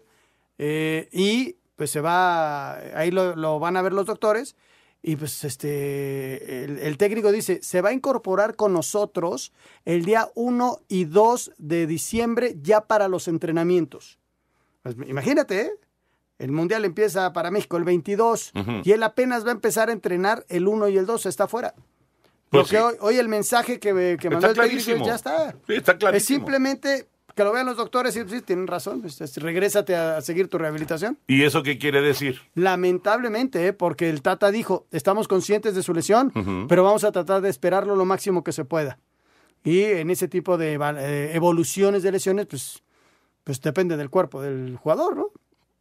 [0.58, 4.56] eh, y pues se va, ahí lo, lo van a ver los doctores
[5.02, 9.54] y pues este, el, el técnico dice, se va a incorporar con nosotros
[9.86, 14.18] el día 1 y 2 de diciembre ya para los entrenamientos.
[14.82, 15.72] Pues, imagínate, ¿eh?
[16.40, 18.72] el Mundial empieza para México el 22 Ujú.
[18.84, 21.74] y él apenas va a empezar a entrenar el 1 y el 2, está fuera.
[22.50, 22.82] Pues Lo que sí.
[22.84, 25.52] hoy, hoy el mensaje que, que mandó el técnico ya está.
[25.68, 26.38] Sí, está Es clarísimo.
[26.40, 27.08] simplemente
[27.38, 30.50] que lo vean los doctores y sí, tienen razón, pues, es- regrésate a, a seguir
[30.50, 31.18] tu rehabilitación.
[31.28, 32.42] ¿Y eso qué quiere decir?
[32.56, 33.74] Lamentablemente, ¿eh?
[33.74, 36.34] porque el Tata dijo, estamos conscientes de su lesión,
[36.68, 39.00] pero vamos a tratar de esperarlo lo máximo que se pueda.
[39.64, 42.84] Y en ese tipo de eh, evoluciones de lesiones, pues,
[43.44, 45.28] pues depende del cuerpo del jugador, ¿no?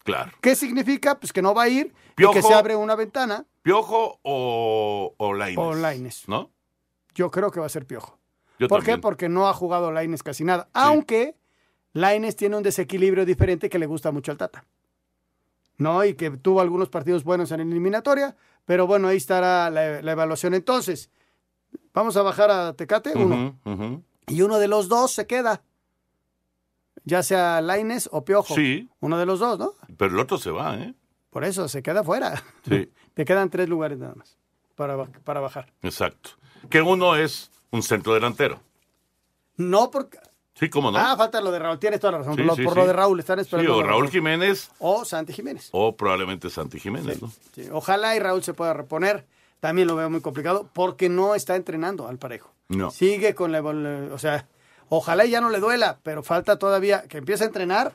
[0.05, 0.33] Claro.
[0.41, 1.19] ¿Qué significa?
[1.19, 2.35] Pues que no va a ir, y Piojo.
[2.35, 5.59] que se abre una ventana ¿Piojo o, o Lainez?
[5.59, 6.29] o Laines.
[6.29, 6.51] ¿No?
[7.15, 8.19] Yo creo que va a ser Piojo.
[8.59, 8.97] Yo ¿Por también.
[8.99, 9.03] qué?
[9.03, 10.69] Porque no ha jugado Laines casi nada.
[10.73, 11.35] Aunque
[11.97, 14.65] Laines tiene un desequilibrio diferente que le gusta mucho al Tata.
[15.79, 16.05] ¿No?
[16.05, 18.37] Y que tuvo algunos partidos buenos en eliminatoria.
[18.65, 20.55] Pero bueno, ahí estará la, la evaluación.
[20.55, 21.11] Entonces,
[21.95, 23.59] vamos a bajar a Tecate, uno.
[24.27, 25.63] Y uno de los dos se queda.
[27.05, 28.55] Ya sea Laines o Piojo.
[28.55, 28.89] Sí.
[29.01, 29.73] Uno de los dos, ¿no?
[29.97, 30.95] Pero el otro se va, ¿eh?
[31.31, 32.43] Por eso se queda fuera.
[32.69, 34.37] Sí, Te quedan tres lugares nada más
[34.75, 35.73] para, para bajar.
[35.83, 36.31] exacto.
[36.69, 38.61] Que uno es un centro delantero.
[39.57, 40.19] No porque.
[40.59, 40.97] Sí, cómo no.
[40.99, 41.79] Ah, falta lo de Raúl.
[41.79, 42.35] Tienes toda la razón.
[42.37, 42.79] Sí, Lo- sí, por sí.
[42.81, 43.77] lo de Raúl, están esperando.
[43.77, 45.69] o Raúl Jiménez O Santi Jiménez.
[45.73, 47.31] o probablemente Santi Jiménez, ¿no?
[47.55, 49.27] Sí, Ojalá y Raúl se pueda reponer.
[49.61, 52.53] También lo veo muy complicado porque no está entrenando al parejo.
[52.69, 52.91] No.
[52.91, 53.61] Sigue con la.
[53.61, 54.47] O sea,
[54.89, 57.93] ojalá y ya no le duela, pero falta todavía que empiece a entrenar.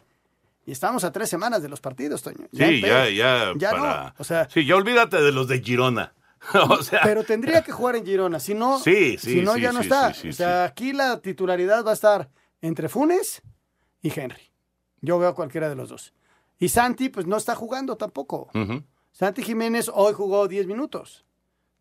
[0.65, 2.47] Y estamos a tres semanas de los partidos, Toño.
[2.53, 4.03] Sí, ya, ya, Ya para...
[4.05, 4.13] no.
[4.19, 6.13] O sea, Sí, ya olvídate de los de Girona.
[6.69, 8.39] o sea, pero tendría que jugar en Girona.
[8.39, 10.09] Si no, Sí, sí, si no sí, ya no está.
[10.09, 12.29] o sea, aquí la titularidad va a estar
[12.61, 13.41] entre Funes
[14.01, 14.51] y Henry.
[15.01, 16.13] Yo veo a cualquiera de los dos.
[16.59, 18.49] Y Santi, pues no está jugando tampoco.
[19.11, 21.25] Santi Jiménez hoy jugó 10 minutos.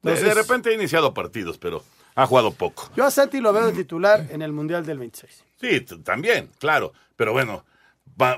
[0.03, 1.83] de, de Entonces- repente ha iniciado partidos, pero
[2.15, 2.89] ha jugado poco.
[2.97, 5.45] Yo a Santi lo veo de titular en el Mundial del 26.
[5.61, 6.93] Sí, también, claro.
[7.17, 7.65] Pero bueno,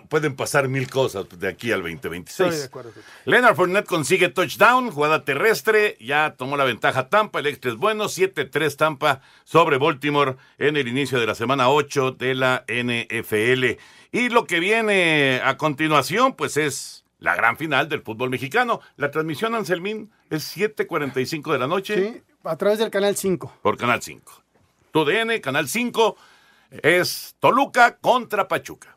[0.08, 2.40] pueden pasar mil cosas de aquí al 2026.
[2.40, 2.92] Estoy de acuerdo.
[3.24, 8.04] Leonard Fournette consigue touchdown, jugada terrestre, ya tomó la ventaja Tampa, el extra es bueno,
[8.04, 13.78] 7-3 Tampa sobre Baltimore en el inicio de la semana 8 de la NFL.
[14.12, 18.80] Y lo que viene a continuación, pues es la gran final del fútbol mexicano.
[18.96, 23.58] La transmisión, Anselmín, es 7.45 de la noche Sí, a través del Canal 5.
[23.62, 24.42] por Canal 5.
[24.90, 26.16] Tu DN, Canal 5,
[26.82, 28.96] es Toluca contra Pachuca.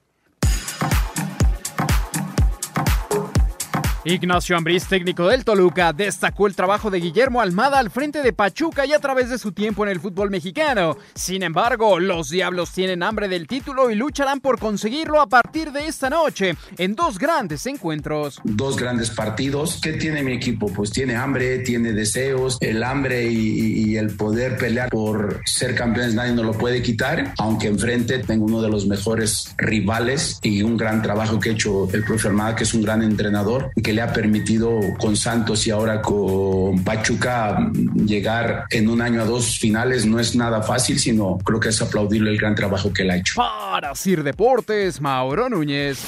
[4.08, 8.86] Ignacio Ambriz, técnico del Toluca, destacó el trabajo de Guillermo Almada al frente de Pachuca
[8.86, 10.96] y a través de su tiempo en el fútbol mexicano.
[11.16, 15.88] Sin embargo, los Diablos tienen hambre del título y lucharán por conseguirlo a partir de
[15.88, 18.40] esta noche en dos grandes encuentros.
[18.44, 19.80] dos grandes partidos.
[19.82, 20.72] ¿Qué tiene mi equipo?
[20.72, 26.34] Pues tiene hambre, tiene deseos, el hambre y, el poder pelear por ser campeones nadie
[26.34, 31.02] nos lo puede quitar, aunque enfrente tengo uno de los mejores rivales y un gran
[31.02, 34.02] trabajo que ha hecho el profe Armada, que es un gran entrenador y que le
[34.02, 40.06] ha permitido con Santos y ahora con Pachuca llegar en un año a dos finales
[40.06, 43.16] no es nada fácil, sino creo que es aplaudirle el gran trabajo que él ha
[43.16, 43.36] hecho.
[43.38, 46.00] Para Sir Deportes, Mauro Núñez.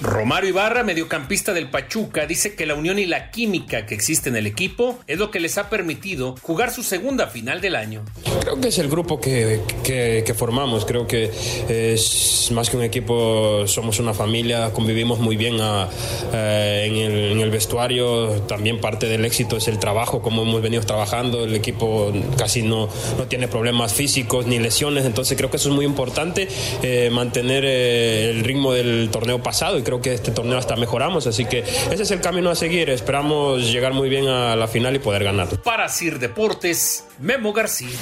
[0.00, 4.36] Romario Ibarra, mediocampista del Pachuca, dice que la unión y la química que existe en
[4.36, 8.04] el equipo es lo que les ha permitido jugar su segunda final del año.
[8.40, 11.30] Creo que es el grupo que, que, formamos, creo que
[11.68, 15.88] es más que un equipo, somos una familia, convivimos muy bien a,
[16.32, 21.44] eh, en, el, vestuario, también parte del éxito es el trabajo, como hemos venido trabajando,
[21.44, 25.74] el equipo casi no, no tiene problemas físicos ni lesiones, entonces creo que eso es
[25.74, 26.48] muy importante,
[26.82, 31.44] eh, mantener eh, el ritmo del torneo pasado creo que este torneo hasta mejoramos, así
[31.44, 34.98] que ese es el camino a seguir, esperamos llegar muy bien a la final y
[34.98, 35.48] poder ganar.
[35.62, 37.96] Para Sir Deportes, Memo García.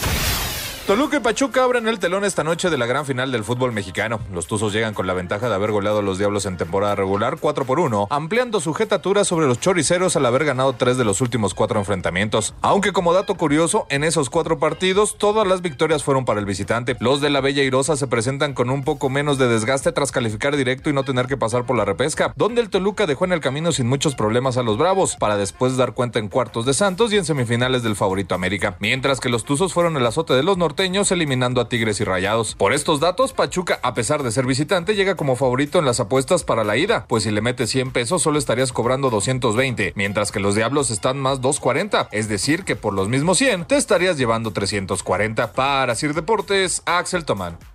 [0.86, 4.20] Toluca y Pachuca abren el telón esta noche de la gran final del fútbol mexicano.
[4.30, 7.38] Los Tuzos llegan con la ventaja de haber goleado a los Diablos en temporada regular
[7.40, 11.22] 4 por 1, ampliando su jetatura sobre los choriceros al haber ganado tres de los
[11.22, 12.52] últimos cuatro enfrentamientos.
[12.60, 16.96] Aunque como dato curioso, en esos cuatro partidos todas las victorias fueron para el visitante.
[17.00, 20.54] Los de la Bella Irosa se presentan con un poco menos de desgaste tras calificar
[20.54, 23.40] directo y no tener que pasar por la repesca, donde el Toluca dejó en el
[23.40, 27.10] camino sin muchos problemas a los Bravos, para después dar cuenta en cuartos de Santos
[27.10, 28.76] y en semifinales del favorito América.
[28.80, 32.54] Mientras que los Tuzos fueron el azote de los eliminando a Tigres y Rayados.
[32.54, 36.44] Por estos datos, Pachuca, a pesar de ser visitante, llega como favorito en las apuestas
[36.44, 40.40] para la ida, pues si le metes 100 pesos solo estarías cobrando 220, mientras que
[40.40, 44.52] los Diablos están más 240, es decir que por los mismos 100 te estarías llevando
[44.52, 45.52] 340.
[45.52, 47.73] Para Sir Deportes, Axel Tomán.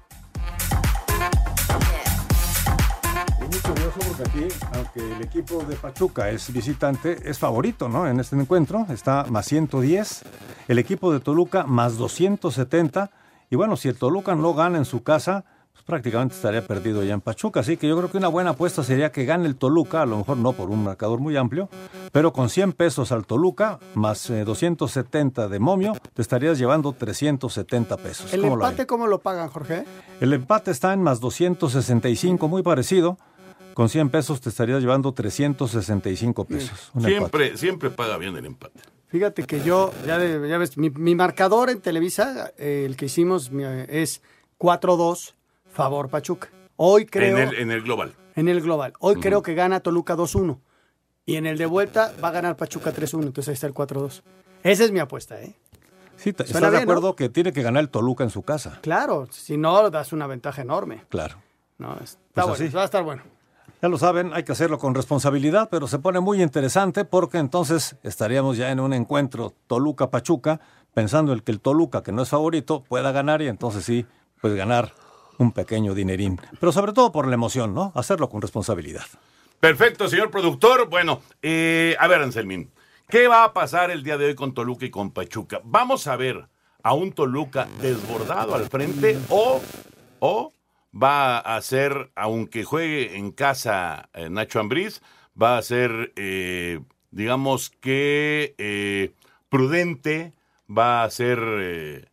[4.23, 8.07] Aquí, aunque el equipo de Pachuca es visitante, es favorito, ¿no?
[8.07, 10.23] En este encuentro está más 110,
[10.67, 13.11] el equipo de Toluca más 270,
[13.49, 17.13] y bueno, si el Toluca no gana en su casa, pues prácticamente estaría perdido ya
[17.13, 20.01] en Pachuca, así que yo creo que una buena apuesta sería que gane el Toluca,
[20.01, 21.69] a lo mejor no por un marcador muy amplio,
[22.11, 27.97] pero con 100 pesos al Toluca, más eh, 270 de momio, te estarías llevando 370
[27.97, 28.33] pesos.
[28.33, 29.85] ¿El ¿Cómo lo empate cómo lo pagan, Jorge?
[30.19, 33.17] El empate está en más 265, muy parecido.
[33.73, 36.91] Con 100 pesos te estarías llevando 365 pesos.
[36.93, 37.17] Un empate.
[37.19, 38.79] Siempre, siempre paga bien el empate.
[39.07, 43.05] Fíjate que yo, ya, de- ya ves, mi, mi marcador en Televisa, eh, el que
[43.05, 44.21] hicimos mi- es
[44.57, 45.33] 4-2,
[45.71, 46.49] favor Pachuca.
[46.75, 48.13] Hoy creo, En el, en el global.
[48.35, 50.59] en el global, hoy creo que gana Toluca 2-1.
[51.25, 54.21] Y en el de vuelta va a ganar Pachuca 3-1, entonces ahí está el 4-2.
[54.63, 55.55] Esa es mi apuesta, ¿eh?
[56.17, 58.79] Sí, ¿Estás de acuerdo que tiene que ganar el Toluca en su casa?
[58.81, 61.05] Claro, si no, das una ventaja enorme.
[61.09, 61.37] Claro.
[61.77, 62.75] No, está Pues bueno, así.
[62.75, 63.23] va a estar bueno.
[63.81, 67.95] Ya lo saben, hay que hacerlo con responsabilidad, pero se pone muy interesante porque entonces
[68.03, 70.59] estaríamos ya en un encuentro Toluca-Pachuca,
[70.93, 74.05] pensando en que el Toluca, que no es favorito, pueda ganar y entonces sí,
[74.41, 74.93] pues ganar
[75.37, 76.41] un pequeño dinerín.
[76.59, 77.93] Pero sobre todo por la emoción, ¿no?
[77.95, 79.05] Hacerlo con responsabilidad.
[79.61, 80.89] Perfecto, señor productor.
[80.89, 82.71] Bueno, eh, a ver, Anselmín,
[83.07, 85.61] ¿qué va a pasar el día de hoy con Toluca y con Pachuca?
[85.63, 86.49] ¿Vamos a ver
[86.83, 89.61] a un Toluca desbordado al frente o,
[90.19, 90.51] o
[90.93, 95.01] va a ser, aunque juegue en casa eh, Nacho Ambriz,
[95.41, 96.79] va a ser, eh,
[97.11, 99.13] digamos que eh,
[99.49, 100.33] prudente,
[100.69, 102.05] va a ser eh,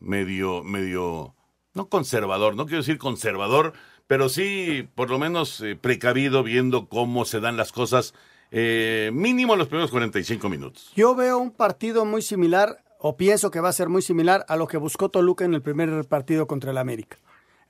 [0.00, 1.34] medio, medio,
[1.74, 3.72] no conservador, no quiero decir conservador,
[4.06, 8.14] pero sí por lo menos precavido viendo cómo se dan las cosas
[8.50, 10.90] mínimo los primeros 45 minutos.
[10.96, 14.56] Yo veo un partido muy similar, o pienso que va a ser muy similar a
[14.56, 17.18] lo que buscó Toluca en el primer partido contra el América.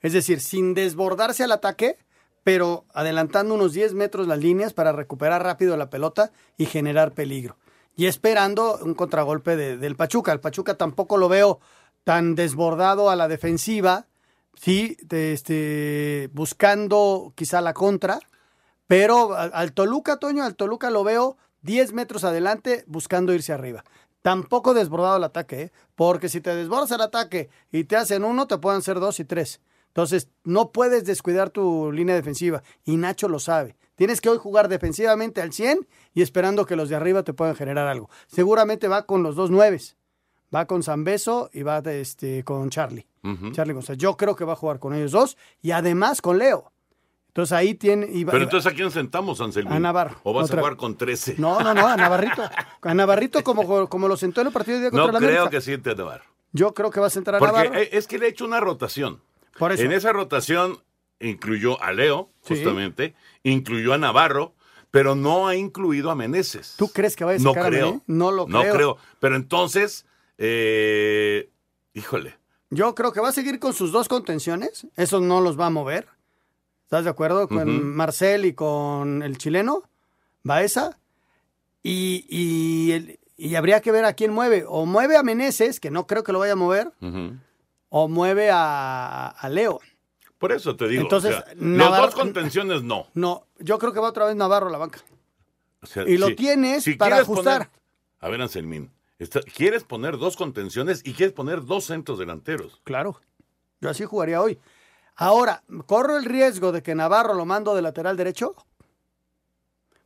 [0.01, 1.97] Es decir, sin desbordarse al ataque,
[2.45, 7.57] pero adelantando unos 10 metros las líneas para recuperar rápido la pelota y generar peligro.
[7.97, 10.33] Y esperando un contragolpe de- del Pachuca.
[10.33, 11.61] El Pachuca tampoco lo veo
[12.05, 14.07] tan desbordado a la defensiva,
[14.55, 18.21] sí, este, buscando quizá la contra,
[18.87, 23.85] pero al, Toluca, Toño, al Toluca lo veo 10 metros adelante buscando irse arriba.
[24.23, 25.73] Tampoco desbordado el ataque, ¿eh?
[25.95, 29.25] porque si te desbordas el ataque y te hacen uno, te pueden ser dos y
[29.25, 29.61] tres.
[29.99, 33.77] Entonces, no puedes descuidar tu línea defensiva y Nacho lo sabe.
[33.97, 37.57] Tienes que hoy jugar defensivamente al 100 y esperando que los de arriba te puedan
[37.57, 38.09] generar algo.
[38.29, 39.97] Seguramente va con los dos nueves.
[40.55, 43.09] Va con Zambeso y va este, con Charlie.
[43.51, 43.99] Charlie González.
[44.01, 46.71] Yo creo que va a jugar con ellos dos y además con Leo.
[47.27, 48.07] Entonces ahí tiene.
[48.25, 49.73] va- Pero entonces, ¿a quién sentamos, Anselmín?
[49.73, 50.19] A Navarro.
[50.23, 51.35] ¿O vas Otra- a jugar con 13?
[51.39, 52.43] No, no, no, a Navarrito.
[52.83, 55.41] A Navarrito como, como lo sentó en el partido de día No contra la creo
[55.41, 55.51] América.
[55.51, 56.25] que siente a Navarro.
[56.53, 57.75] Yo creo que va a sentar a Porque Navarro.
[57.75, 59.21] eh, es que le ha hecho una rotación.
[59.59, 59.83] Por eso.
[59.83, 60.79] En esa rotación
[61.21, 62.55] incluyó a Leo, Sí.
[62.55, 64.55] justamente, incluyó a Navarro,
[64.91, 66.75] pero no ha incluido a Meneses.
[66.79, 68.03] ¿Tú crees que vaya a No sacar a creo.
[68.07, 68.75] No lo No creo.
[68.75, 68.97] creo.
[69.21, 70.07] Pero entonces,
[70.39, 71.51] eh,
[71.95, 72.39] híjole.
[72.71, 74.87] Yo creo que va a seguir con sus dos contenciones.
[74.97, 76.07] Esos no los va a mover.
[76.85, 77.49] ¿Estás de acuerdo?
[77.49, 77.95] Con.
[77.97, 79.83] Marcel y con el chileno.
[80.43, 80.99] Baeza.
[81.83, 84.65] Y, y, y habría que ver a quién mueve.
[84.67, 86.93] O mueve a Meneses, que no creo que lo vaya a mover,
[87.91, 89.81] o mueve a, a Leo.
[90.39, 91.03] Por eso te digo.
[91.03, 93.07] Entonces, o sea, Navarro- los dos contenciones no.
[93.15, 95.01] No, yo creo que va otra vez Navarro a la banca.
[95.83, 97.69] O sea, Y lo si- tienes si para ajustar.
[97.69, 97.71] poner-
[98.21, 102.81] a ver, Anselmín, está- quieres poner dos contenciones y quieres poner dos centros delanteros.
[102.85, 103.21] Claro.
[103.81, 104.59] Yo así jugaría hoy.
[105.17, 108.55] Ahora, ¿corro el riesgo de que Navarro lo mando de lateral derecho?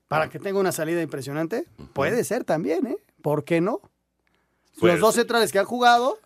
[0.09, 1.67] Para que tenga una salida impresionante.
[1.95, 2.97] Puede ser también, ¿eh?
[3.23, 3.81] ¿Por qué no?
[4.81, 6.19] Los dos centrales que han jugado,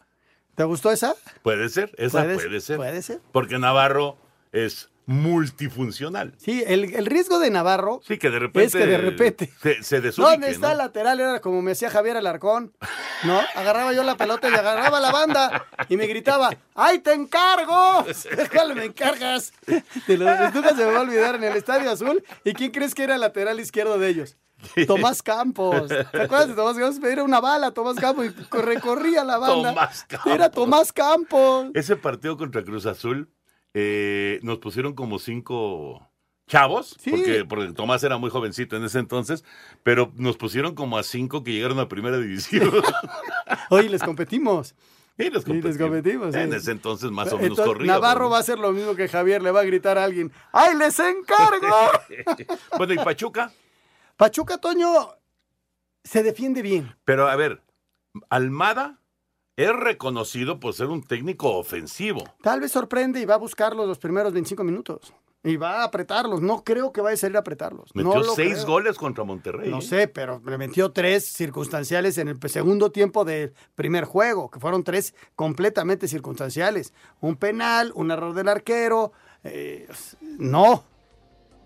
[0.56, 1.14] ¿te gustó esa?
[1.42, 3.20] Puede ser, esa Puede puede, ser, puede ser.
[3.30, 4.16] Porque Navarro
[4.52, 6.34] es multifuncional.
[6.36, 8.66] Sí, el, el riesgo de Navarro Sí, que de repente.
[8.66, 9.52] es que de repente.
[9.62, 10.72] Se, se desubique, ¿Dónde está ¿no?
[10.72, 11.20] el lateral?
[11.20, 12.72] Era como me decía Javier Alarcón,
[13.22, 13.40] ¿no?
[13.54, 18.04] Agarraba yo la pelota y agarraba la banda y me gritaba, ¡ay, te encargo!
[18.52, 19.52] ¿Cuál me encargas?
[20.08, 22.24] De los nunca se me va a olvidar en el Estadio Azul.
[22.42, 24.36] ¿Y quién crees que era el lateral izquierdo de ellos?
[24.86, 25.88] Tomás Campos.
[25.88, 27.04] ¿Te acuerdas de Tomás Campos?
[27.04, 29.70] Era una bala Tomás Campos y recorría la banda.
[29.70, 30.32] Tomás Campos.
[30.32, 31.66] Era Tomás Campos.
[31.74, 33.30] Ese partido contra Cruz Azul
[33.74, 36.08] eh, nos pusieron como cinco
[36.46, 39.44] chavos, porque, porque Tomás era muy jovencito en ese entonces,
[39.82, 42.70] pero nos pusieron como a cinco que llegaron a primera división.
[43.70, 44.74] Oye, les competimos.
[45.18, 46.34] y les competimos.
[46.34, 46.40] sí.
[46.40, 47.92] En ese entonces más o menos Entonces, corría.
[47.92, 50.76] Navarro va a hacer lo mismo que Javier, le va a gritar a alguien, ¡ay,
[50.76, 51.90] les encargo!
[52.78, 53.52] bueno, ¿y Pachuca?
[54.16, 54.88] Pachuca, Toño,
[56.04, 56.94] se defiende bien.
[57.04, 57.62] Pero a ver,
[58.30, 58.98] Almada
[59.56, 62.24] es reconocido por ser un técnico ofensivo.
[62.42, 65.12] Tal vez sorprende y va a buscarlos los primeros 25 minutos.
[65.42, 66.40] Y va a apretarlos.
[66.42, 67.94] No creo que vaya a salir a apretarlos.
[67.94, 68.66] Metió no seis creo.
[68.66, 69.70] goles contra Monterrey.
[69.70, 69.82] No ¿eh?
[69.82, 74.82] sé, pero le metió tres circunstanciales en el segundo tiempo del primer juego, que fueron
[74.82, 76.92] tres completamente circunstanciales.
[77.20, 79.12] Un penal, un error del arquero.
[79.44, 79.86] eh,
[80.38, 80.84] no.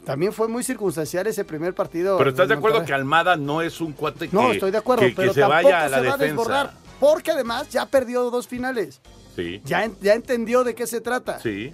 [0.05, 2.17] También fue muy circunstancial ese primer partido.
[2.19, 2.93] Pero ¿estás de acuerdo que.
[2.93, 5.63] Almada no es un cuate que, No, estoy de acuerdo, que, que pero se tampoco
[5.63, 6.73] vaya a se la va a desbordar.
[6.99, 9.01] Porque además ya perdió dos finales.
[9.37, 11.39] Sí, Ya, ya entendió de qué se trata.
[11.41, 11.73] sí.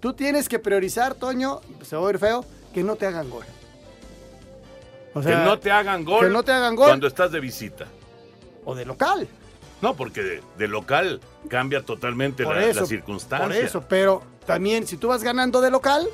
[0.00, 3.44] Tú tienes que priorizar, Toño, se va a ir feo, que no te hagan gol.
[5.12, 6.24] O sea, que no te hagan gol.
[6.24, 6.86] que no te hagan gol.
[6.86, 7.86] Cuando estás de visita.
[8.64, 9.26] O de local.
[9.80, 13.46] No, porque de, de local cambia totalmente Por la, eso, la circunstancia.
[13.48, 16.08] Por eso, pero también si tú vas ganando de local,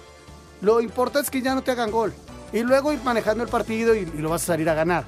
[0.65, 2.12] lo importante es que ya no te hagan gol.
[2.53, 5.05] Y luego ir manejando el partido y, y lo vas a salir a ganar.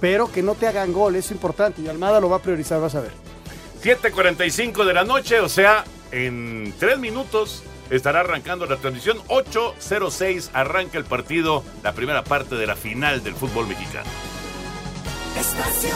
[0.00, 1.82] Pero que no te hagan gol, es importante.
[1.82, 3.12] Y Almada lo va a priorizar, vas a ver.
[3.82, 9.18] 7.45 de la noche, o sea, en tres minutos estará arrancando la transmisión.
[9.28, 14.08] 8.06 arranca el partido, la primera parte de la final del fútbol mexicano.
[15.38, 15.94] Espacio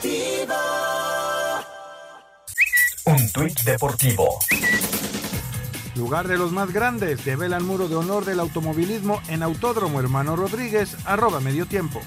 [0.00, 0.54] Deportivo.
[3.06, 4.38] Un tuit deportivo.
[5.96, 10.96] Lugar de los más grandes, develan muro de honor del automovilismo en Autódromo Hermano Rodríguez,
[11.04, 12.00] arroba medio tiempo.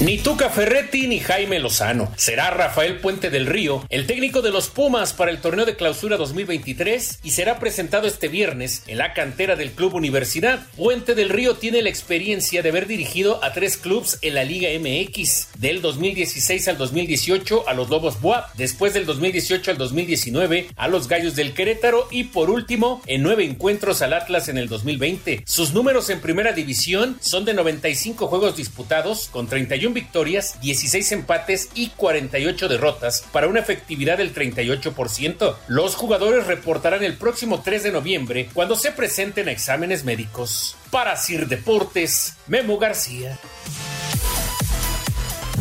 [0.00, 2.12] Ni Tuca Ferretti ni Jaime Lozano.
[2.16, 6.16] Será Rafael Puente del Río, el técnico de los Pumas para el torneo de clausura
[6.16, 10.66] 2023 y será presentado este viernes en la cantera del Club Universidad.
[10.76, 14.68] Puente del Río tiene la experiencia de haber dirigido a tres clubes en la Liga
[14.78, 20.88] MX, del 2016 al 2018 a los Lobos Buap, después del 2018 al 2019 a
[20.88, 25.44] los Gallos del Querétaro y por último en nueve encuentros al Atlas en el 2020.
[25.46, 29.46] Sus números en primera división son de 95 juegos disputados con
[29.84, 35.56] 31 victorias, 16 empates y 48 derrotas para una efectividad del 38%.
[35.68, 40.76] Los jugadores reportarán el próximo 3 de noviembre cuando se presenten a exámenes médicos.
[40.90, 43.38] Para Sir Deportes, Memo García.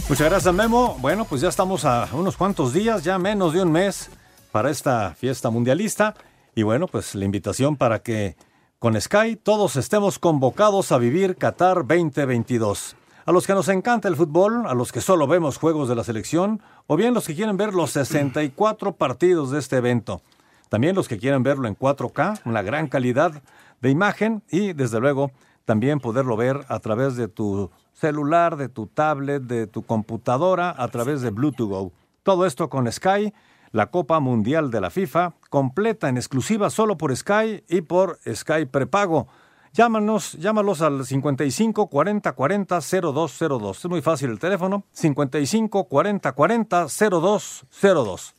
[0.07, 0.97] Muchas gracias, Memo.
[0.99, 4.09] Bueno, pues ya estamos a unos cuantos días, ya menos de un mes
[4.51, 6.15] para esta fiesta mundialista.
[6.55, 8.35] Y bueno, pues la invitación para que
[8.79, 12.95] con Sky todos estemos convocados a vivir Qatar 2022.
[13.25, 16.03] A los que nos encanta el fútbol, a los que solo vemos juegos de la
[16.03, 20.21] selección, o bien los que quieren ver los 64 partidos de este evento.
[20.67, 23.41] También los que quieren verlo en 4K, una gran calidad
[23.79, 25.31] de imagen y desde luego
[25.63, 30.89] también poderlo ver a través de tu celular, de tu tablet, de tu computadora, a
[30.89, 31.91] través de Bluetooth Go.
[32.23, 33.33] Todo esto con Sky,
[33.71, 38.65] la Copa Mundial de la FIFA, completa en exclusiva solo por Sky y por Sky
[38.65, 39.27] prepago.
[39.75, 43.79] Llámanos, llámalos al 55 40 40 0202.
[43.79, 48.35] Es muy fácil el teléfono, 55 40 40 0202.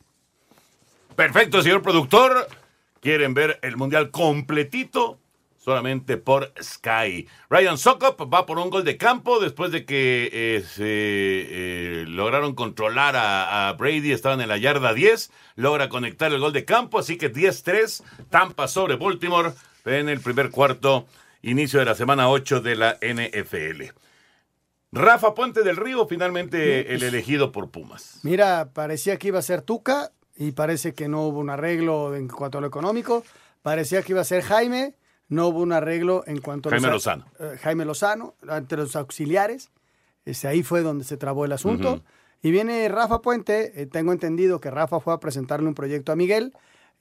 [1.17, 2.47] Perfecto, señor productor.
[3.01, 5.19] ¿Quieren ver el mundial completito?
[5.57, 7.27] Solamente por Sky.
[7.49, 12.55] Ryan Sokop va por un gol de campo después de que eh, se eh, lograron
[12.55, 14.13] controlar a, a Brady.
[14.13, 15.31] Estaban en la yarda 10.
[15.55, 16.99] Logra conectar el gol de campo.
[16.99, 18.03] Así que 10-3.
[18.29, 19.51] Tampa sobre Baltimore
[19.85, 21.07] en el primer cuarto.
[21.47, 23.83] Inicio de la semana 8 de la NFL.
[24.91, 28.19] Rafa Puente del Río, finalmente el elegido por Pumas.
[28.23, 32.27] Mira, parecía que iba a ser Tuca y parece que no hubo un arreglo en
[32.29, 33.23] cuanto a lo económico.
[33.61, 34.95] Parecía que iba a ser Jaime,
[35.27, 37.25] no hubo un arreglo en cuanto a Jaime los- Lozano.
[37.39, 39.69] eh, Jaime Lozano, entre los auxiliares.
[40.23, 42.01] Ese, ahí fue donde se trabó el asunto.
[42.41, 46.15] Y viene Rafa Puente, eh, tengo entendido que Rafa fue a presentarle un proyecto a
[46.15, 46.53] Miguel,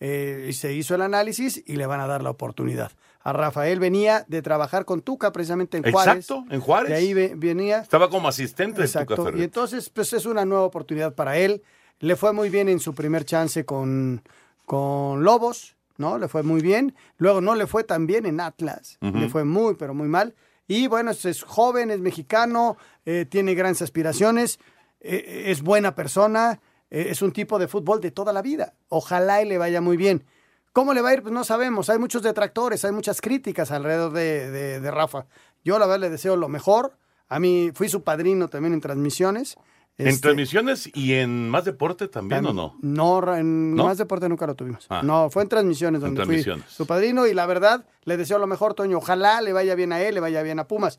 [0.07, 2.93] eh, y se hizo el análisis y le van a dar la oportunidad.
[3.23, 6.17] A Rafael venía de trabajar con Tuca precisamente en Juárez.
[6.17, 6.91] Exacto, en Juárez.
[6.91, 7.79] De ahí ve- venía.
[7.79, 9.25] Estaba como asistente de Tuca Exacto.
[9.25, 9.41] Ferretti.
[9.41, 11.63] Y entonces, pues es una nueva oportunidad para él.
[12.01, 14.23] Le fue muy bien en su primer chance con,
[14.67, 16.19] con Lobos, ¿no?
[16.19, 16.95] Le fue muy bien.
[17.17, 18.99] Luego no le fue tan bien en Atlas.
[19.01, 20.35] Le fue muy, pero muy mal.
[20.69, 22.77] Y bueno, es, joven, es mexicano,
[23.07, 24.59] eh, tiene grandes aspiraciones,
[25.01, 26.59] eh, es buena persona,
[27.01, 28.75] es un tipo de fútbol de toda la vida.
[28.89, 30.25] Ojalá y le vaya muy bien.
[30.73, 31.23] ¿Cómo le va a ir?
[31.23, 31.89] Pues no sabemos.
[31.91, 35.27] Hay muchos detractores, hay muchas críticas alrededor de, de- de Rafa.
[35.65, 36.97] Yo la verdad le deseo lo mejor.
[37.29, 39.57] A mí fui su padrino también en transmisiones.
[39.97, 42.77] ¿En Este, transmisiones y en más deporte también o no?
[42.83, 43.85] No, en ¿No?
[43.85, 44.87] más deporte nunca lo tuvimos.
[44.89, 45.03] Ah.
[45.05, 46.65] No, fue en transmisiones En donde transmisiones.
[46.65, 48.99] fui su padrino y la verdad le deseo lo mejor, Toño.
[48.99, 50.99] Ojalá le vaya bien a él, le vaya bien a Pumas.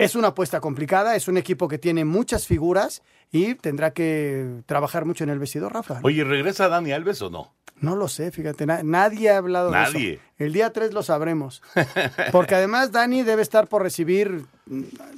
[0.00, 5.04] Es una apuesta complicada, es un equipo que tiene muchas figuras y tendrá que trabajar
[5.04, 6.00] mucho en el vestidor, Rafa.
[6.02, 7.52] Oye, ¿regresa Dani Alves o no?
[7.80, 10.12] No lo sé, fíjate, na- nadie ha hablado de Nadie.
[10.14, 10.22] eso.
[10.38, 11.62] El día 3 lo sabremos.
[12.32, 14.44] Porque además Dani debe estar por recibir,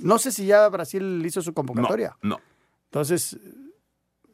[0.00, 2.16] no sé si ya Brasil hizo su convocatoria.
[2.22, 2.40] No,
[2.84, 3.36] Entonces,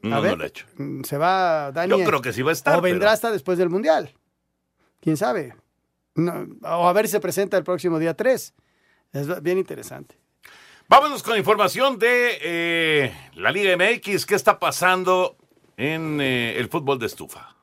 [0.02, 0.66] no, a no ver, lo ha hecho.
[1.04, 1.90] se va Dani.
[1.98, 4.14] Yo creo que sí va a estar, O vendrá pero- hasta después del Mundial.
[5.00, 5.54] ¿Quién sabe?
[6.14, 8.54] No, o a ver si se presenta el próximo día 3.
[9.12, 10.16] Es bien interesante.
[10.90, 14.24] Vámonos con información de eh, la Liga MX.
[14.24, 15.36] ¿Qué está pasando
[15.76, 17.57] en eh, el fútbol de estufa?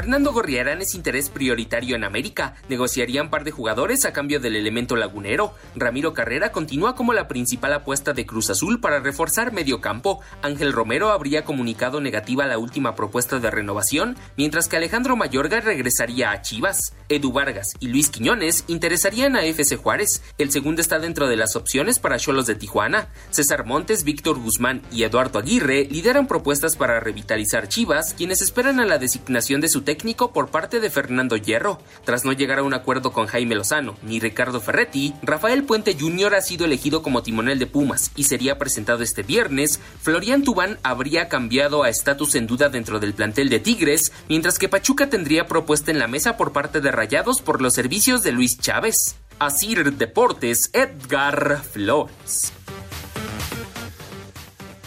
[0.00, 2.54] Fernando Gorriarán es interés prioritario en América.
[2.70, 5.52] Negociarían par de jugadores a cambio del elemento lagunero.
[5.76, 10.20] Ramiro Carrera continúa como la principal apuesta de Cruz Azul para reforzar medio campo.
[10.40, 16.30] Ángel Romero habría comunicado negativa la última propuesta de renovación, mientras que Alejandro Mayorga regresaría
[16.30, 16.94] a Chivas.
[17.10, 20.22] Edu Vargas y Luis Quiñones interesarían a FC Juárez.
[20.38, 23.08] El segundo está dentro de las opciones para Cholos de Tijuana.
[23.28, 28.86] César Montes, Víctor Guzmán y Eduardo Aguirre lideran propuestas para revitalizar Chivas, quienes esperan a
[28.86, 31.80] la designación de su técnico por parte de Fernando Hierro.
[32.04, 36.36] Tras no llegar a un acuerdo con Jaime Lozano ni Ricardo Ferretti, Rafael Puente Jr.
[36.36, 39.80] ha sido elegido como timonel de Pumas y sería presentado este viernes.
[40.00, 44.68] Florian Tubán habría cambiado a estatus en duda dentro del plantel de Tigres, mientras que
[44.68, 48.60] Pachuca tendría propuesta en la mesa por parte de Rayados por los servicios de Luis
[48.60, 49.16] Chávez.
[49.40, 52.59] Asir Deportes, Edgar Flores.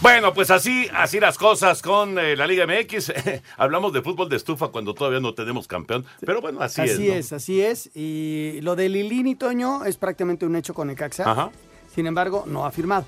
[0.04, 3.14] Bueno, pues así, así las cosas con eh, la Liga MX.
[3.58, 7.28] Hablamos de fútbol de estufa cuando todavía no tenemos campeón, pero bueno, así, Así, es.
[7.28, 7.38] es, ¿no?
[7.38, 7.89] así es.
[7.95, 11.24] Y lo de Lilini, Toño, es prácticamente un hecho con Necaxa.
[11.32, 11.51] Ajá.
[11.95, 13.06] Sin embargo, no ha firmado.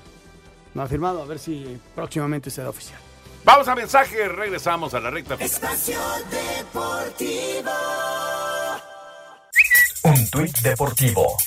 [0.74, 3.00] No ha firmado, a ver si próximamente será oficial.
[3.44, 5.52] Vamos a mensaje, regresamos a la recta final.
[5.52, 6.00] Espacio
[6.32, 7.72] Deportivo.
[10.04, 11.38] Un tuit deportivo.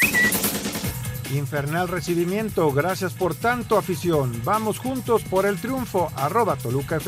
[1.32, 4.40] Infernal recibimiento, gracias por tanto afición.
[4.44, 6.98] Vamos juntos por el triunfo, arroba Toluca.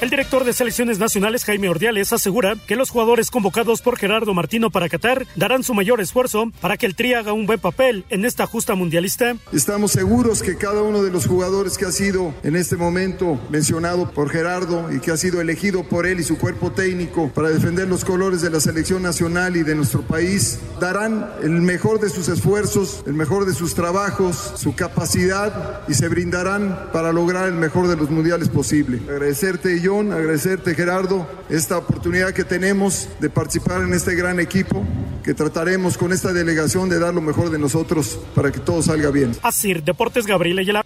[0.00, 4.70] El director de selecciones nacionales, Jaime Ordiales, asegura que los jugadores convocados por Gerardo Martino
[4.70, 8.24] para Qatar darán su mayor esfuerzo para que el Tri haga un buen papel en
[8.24, 9.34] esta justa mundialista.
[9.52, 14.12] Estamos seguros que cada uno de los jugadores que ha sido en este momento mencionado
[14.12, 17.88] por Gerardo y que ha sido elegido por él y su cuerpo técnico para defender
[17.88, 22.28] los colores de la selección nacional y de nuestro país, darán el mejor de sus
[22.28, 27.88] esfuerzos, el mejor de sus trabajos, su capacidad y se brindarán para lograr el mejor
[27.88, 29.00] de los mundiales posible.
[29.08, 34.84] Agradecerte, Agradecerte, Gerardo, esta oportunidad que tenemos de participar en este gran equipo,
[35.24, 39.10] que trataremos con esta delegación de dar lo mejor de nosotros para que todo salga
[39.10, 39.32] bien.
[39.42, 40.84] Así, Deportes Gabriel Ayala.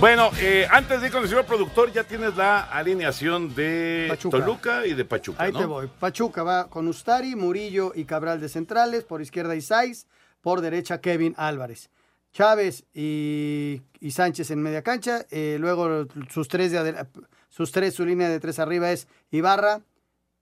[0.00, 4.38] Bueno, eh, antes de ir con el señor productor, ya tienes la alineación de Pachuca.
[4.40, 5.60] Toluca y de Pachuca, Ahí ¿no?
[5.60, 5.88] te voy.
[6.00, 9.04] Pachuca va con Ustari, Murillo y Cabral de centrales.
[9.04, 10.08] Por izquierda Isais.
[10.40, 11.88] Por derecha Kevin Álvarez.
[12.32, 15.26] Chávez y, y Sánchez en media cancha.
[15.30, 17.06] eh, luego sus tres, de
[17.48, 19.80] sus tres, su línea de tres arriba es Ibarra,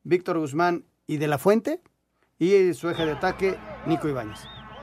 [0.05, 1.81] Víctor Guzmán y De La Fuente.
[2.39, 4.41] Y su eje de ataque, Nico Ibáñez.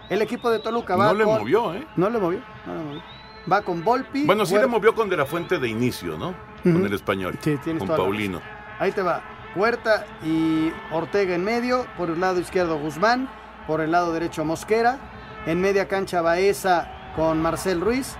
[0.10, 1.88] El equipo de Toluca va No le con- movió, ¿eh?
[1.96, 3.04] No le movió, no le movió.
[3.52, 4.26] Va con Volpi.
[4.26, 6.36] Bueno, sí le movió con De La Fuente de inicio, ¿no?
[6.62, 7.34] Con el español.
[7.42, 8.42] Sí, tienes Con Paulino.
[8.80, 9.24] Ahí te va.
[9.56, 11.88] Huerta y Ortega en medio.
[11.98, 13.30] Por el lado izquierdo Guzmán.
[13.66, 15.00] Por el lado derecho Mosquera.
[15.46, 18.16] En media cancha Baeza con Marcel Ruiz.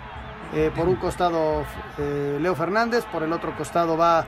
[0.54, 1.64] Eh, por un costado
[1.98, 3.06] eh, Leo Fernández.
[3.06, 4.26] Por el otro costado va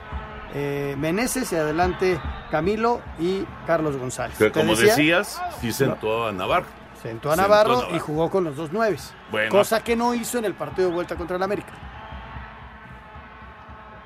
[0.54, 1.52] eh, Meneses.
[1.52, 2.18] Y adelante
[2.50, 4.38] Camilo y Carlos González.
[4.38, 4.94] ¿Te como decía?
[4.94, 6.66] decías, sí sentó a Navarro.
[7.02, 9.12] Sentó a Sentó a Navarro y jugó con los dos nueves.
[9.30, 9.50] Bueno.
[9.50, 11.72] Cosa que no hizo en el partido de vuelta contra el América.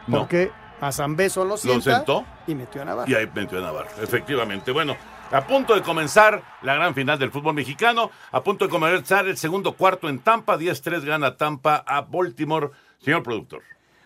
[0.07, 0.21] No.
[0.21, 0.51] Porque
[0.81, 3.11] a Zambeso lo Lo sentó y metió a Navarro.
[3.11, 3.89] y ahí metió a Navarro.
[4.01, 4.71] Efectivamente.
[4.71, 4.97] Bueno,
[5.35, 8.11] a punto de comenzar la gran final del fútbol mexicano.
[8.31, 10.57] A punto de comenzar el segundo cuarto en Tampa.
[10.57, 12.71] 10-3 gana Tampa a Baltimore.
[13.01, 13.63] Señor productor.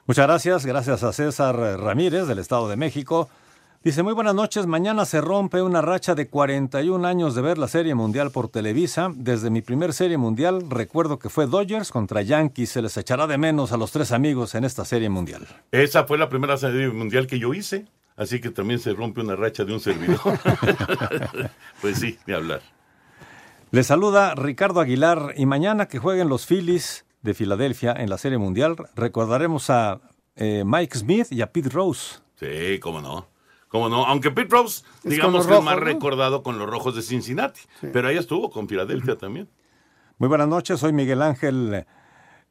[0.07, 3.29] Muchas gracias, gracias a César Ramírez del Estado de México.
[3.85, 7.68] Dice, muy buenas noches, mañana se rompe una racha de 41 años de ver la
[7.68, 9.12] Serie Mundial por Televisa.
[9.14, 12.70] Desde mi primer Serie Mundial recuerdo que fue Dodgers contra Yankees.
[12.70, 15.47] Se les echará de menos a los tres amigos en esta Serie Mundial.
[15.72, 17.87] Esa fue la primera serie mundial que yo hice.
[18.18, 20.18] Así que también se rompe una racha de un servidor.
[21.80, 22.62] pues sí, de hablar.
[23.70, 28.38] Les saluda Ricardo Aguilar y mañana que jueguen los Phillies de Filadelfia en la Serie
[28.38, 30.00] Mundial recordaremos a
[30.34, 32.18] eh, Mike Smith y a Pete Rose.
[32.34, 33.28] Sí, cómo no.
[33.68, 34.04] Cómo no.
[34.04, 35.84] Aunque Pete Rose, digamos que es rojos, más ¿no?
[35.84, 37.60] recordado con los rojos de Cincinnati.
[37.92, 39.48] Pero ahí estuvo con Filadelfia también.
[40.18, 41.86] Muy buenas noches, soy Miguel Ángel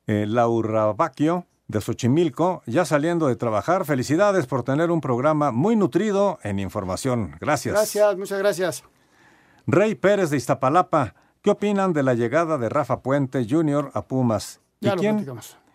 [0.05, 3.85] eh, Laurabacchio de Xochimilco, ya saliendo de trabajar.
[3.85, 7.35] Felicidades por tener un programa muy nutrido en información.
[7.39, 7.73] Gracias.
[7.73, 8.83] Gracias, muchas gracias.
[9.65, 13.91] Rey Pérez de Iztapalapa, ¿qué opinan de la llegada de Rafa Puente Jr.
[13.93, 14.61] a Pumas?
[14.79, 15.25] Ya ¿Y lo quién.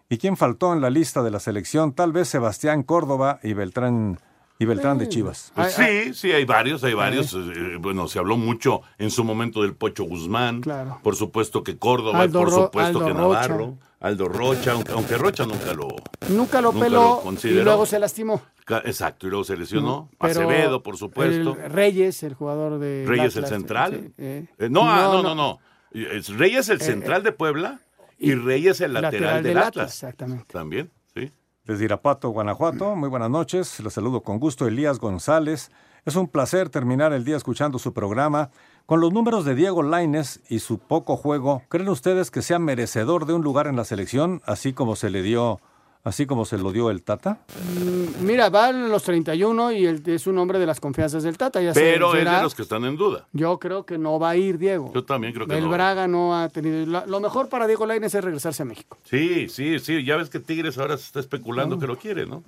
[0.09, 1.93] ¿Y quién faltó en la lista de la selección?
[1.93, 4.19] Tal vez Sebastián Córdoba y Beltrán,
[4.59, 5.53] y Beltrán de Chivas.
[5.55, 7.33] Pues sí, sí, hay varios, hay varios.
[7.35, 10.61] Eh, Bueno, se habló mucho en su momento del Pocho Guzmán.
[10.61, 11.01] Claro.
[11.03, 13.71] Por supuesto que Córdoba, Aldo por supuesto Aldo que Rocha.
[14.03, 15.89] Aldo Rocha, aunque, aunque Rocha nunca lo.
[16.29, 18.43] Nunca lo Nunca peló lo y luego se lastimó.
[18.85, 20.09] Exacto, y luego se lesionó.
[20.21, 21.57] Pero Acevedo, por supuesto.
[21.57, 23.05] el Reyes, el jugador de.
[23.07, 23.93] Reyes el central.
[23.93, 24.47] sí, eh.
[24.59, 25.59] Eh, no, ah, No, no, no, no.
[25.93, 27.81] Es Reyes el Eh, central de Puebla
[28.19, 29.93] y Reyes el lateral, del Atlas.
[29.93, 30.47] Exactamente.
[30.53, 31.31] También, sí.
[31.65, 33.79] Desde Irapuato, Guanajuato, muy buenas noches.
[33.81, 35.71] Les saludo con gusto Elías González.
[36.05, 38.51] Es un placer terminar el día escuchando su programa.
[38.87, 43.27] Con los números de Diego Laines y su poco juego, ¿creen ustedes que sea merecedor
[43.27, 45.61] de un lugar en la selección, así como se le dio,
[46.05, 47.39] así como se lo dio el Tata?
[47.79, 51.39] Mm, Mira, va a los 31 y él es un hombre de las confianzas del
[51.39, 51.63] Tata.
[51.63, 53.27] Ya Pero es de los que están en duda.
[53.33, 54.93] Yo creo que no va a ir Diego.
[54.95, 55.71] Yo también creo que el no.
[55.71, 56.85] Braga no ha tenido.
[56.87, 58.99] la- lo mejor para Diego Lainez es regresarse a México.
[59.05, 60.05] Sí, sí, sí.
[60.05, 62.43] Ya ves que Tigres ahora se está especulando que lo quiere, ¿no?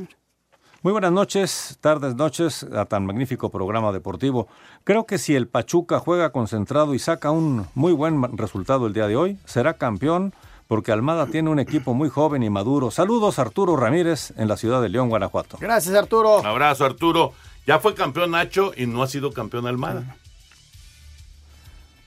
[0.85, 4.49] Muy buenas noches, tardes, noches a tan magnífico programa deportivo.
[4.85, 9.07] Creo que si el Pachuca juega concentrado y saca un muy buen resultado el día
[9.07, 10.35] de hoy, será campeón
[10.68, 12.91] porque Almada tiene un equipo muy joven y maduro.
[12.91, 15.57] Saludos Arturo Ramírez en la ciudad de León, Guanajuato.
[15.59, 16.45] Gracias, Arturo.
[16.45, 17.32] Abrazo, Arturo.
[17.66, 20.18] Ya fue campeón Nacho y no ha sido campeón Almada.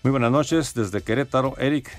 [0.03, 1.89] Muy buenas noches desde Querétaro, Eric.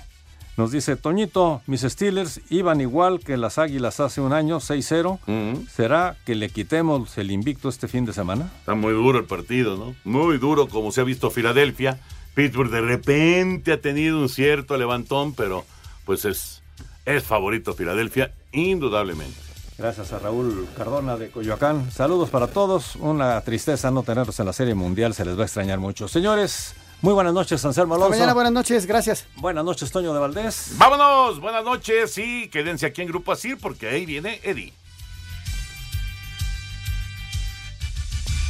[0.59, 5.65] Nos dice, Toñito, mis Steelers iban igual que las Águilas hace un año, 6-0.
[5.69, 8.51] ¿Será que le quitemos el invicto este fin de semana?
[8.59, 9.95] Está muy duro el partido, ¿no?
[10.03, 12.01] Muy duro, como se ha visto Filadelfia.
[12.33, 15.63] Pittsburgh de repente ha tenido un cierto levantón, pero
[16.03, 16.61] pues es,
[17.05, 19.37] es favorito Filadelfia, indudablemente.
[19.77, 21.89] Gracias a Raúl Cardona de Coyoacán.
[21.89, 22.97] Saludos para todos.
[22.97, 26.09] Una tristeza no tenerlos en la Serie Mundial, se les va a extrañar mucho.
[26.09, 28.17] Señores, muy buenas noches, Anselmo Hasta Alonso.
[28.19, 29.25] mañana, buenas noches, gracias.
[29.35, 30.73] Buenas noches, Toño de Valdés.
[30.77, 34.73] Vámonos, buenas noches y quédense aquí en Grupo Asir porque ahí viene Eddie.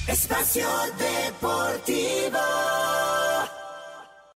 [0.08, 2.40] Espacio Deportivo.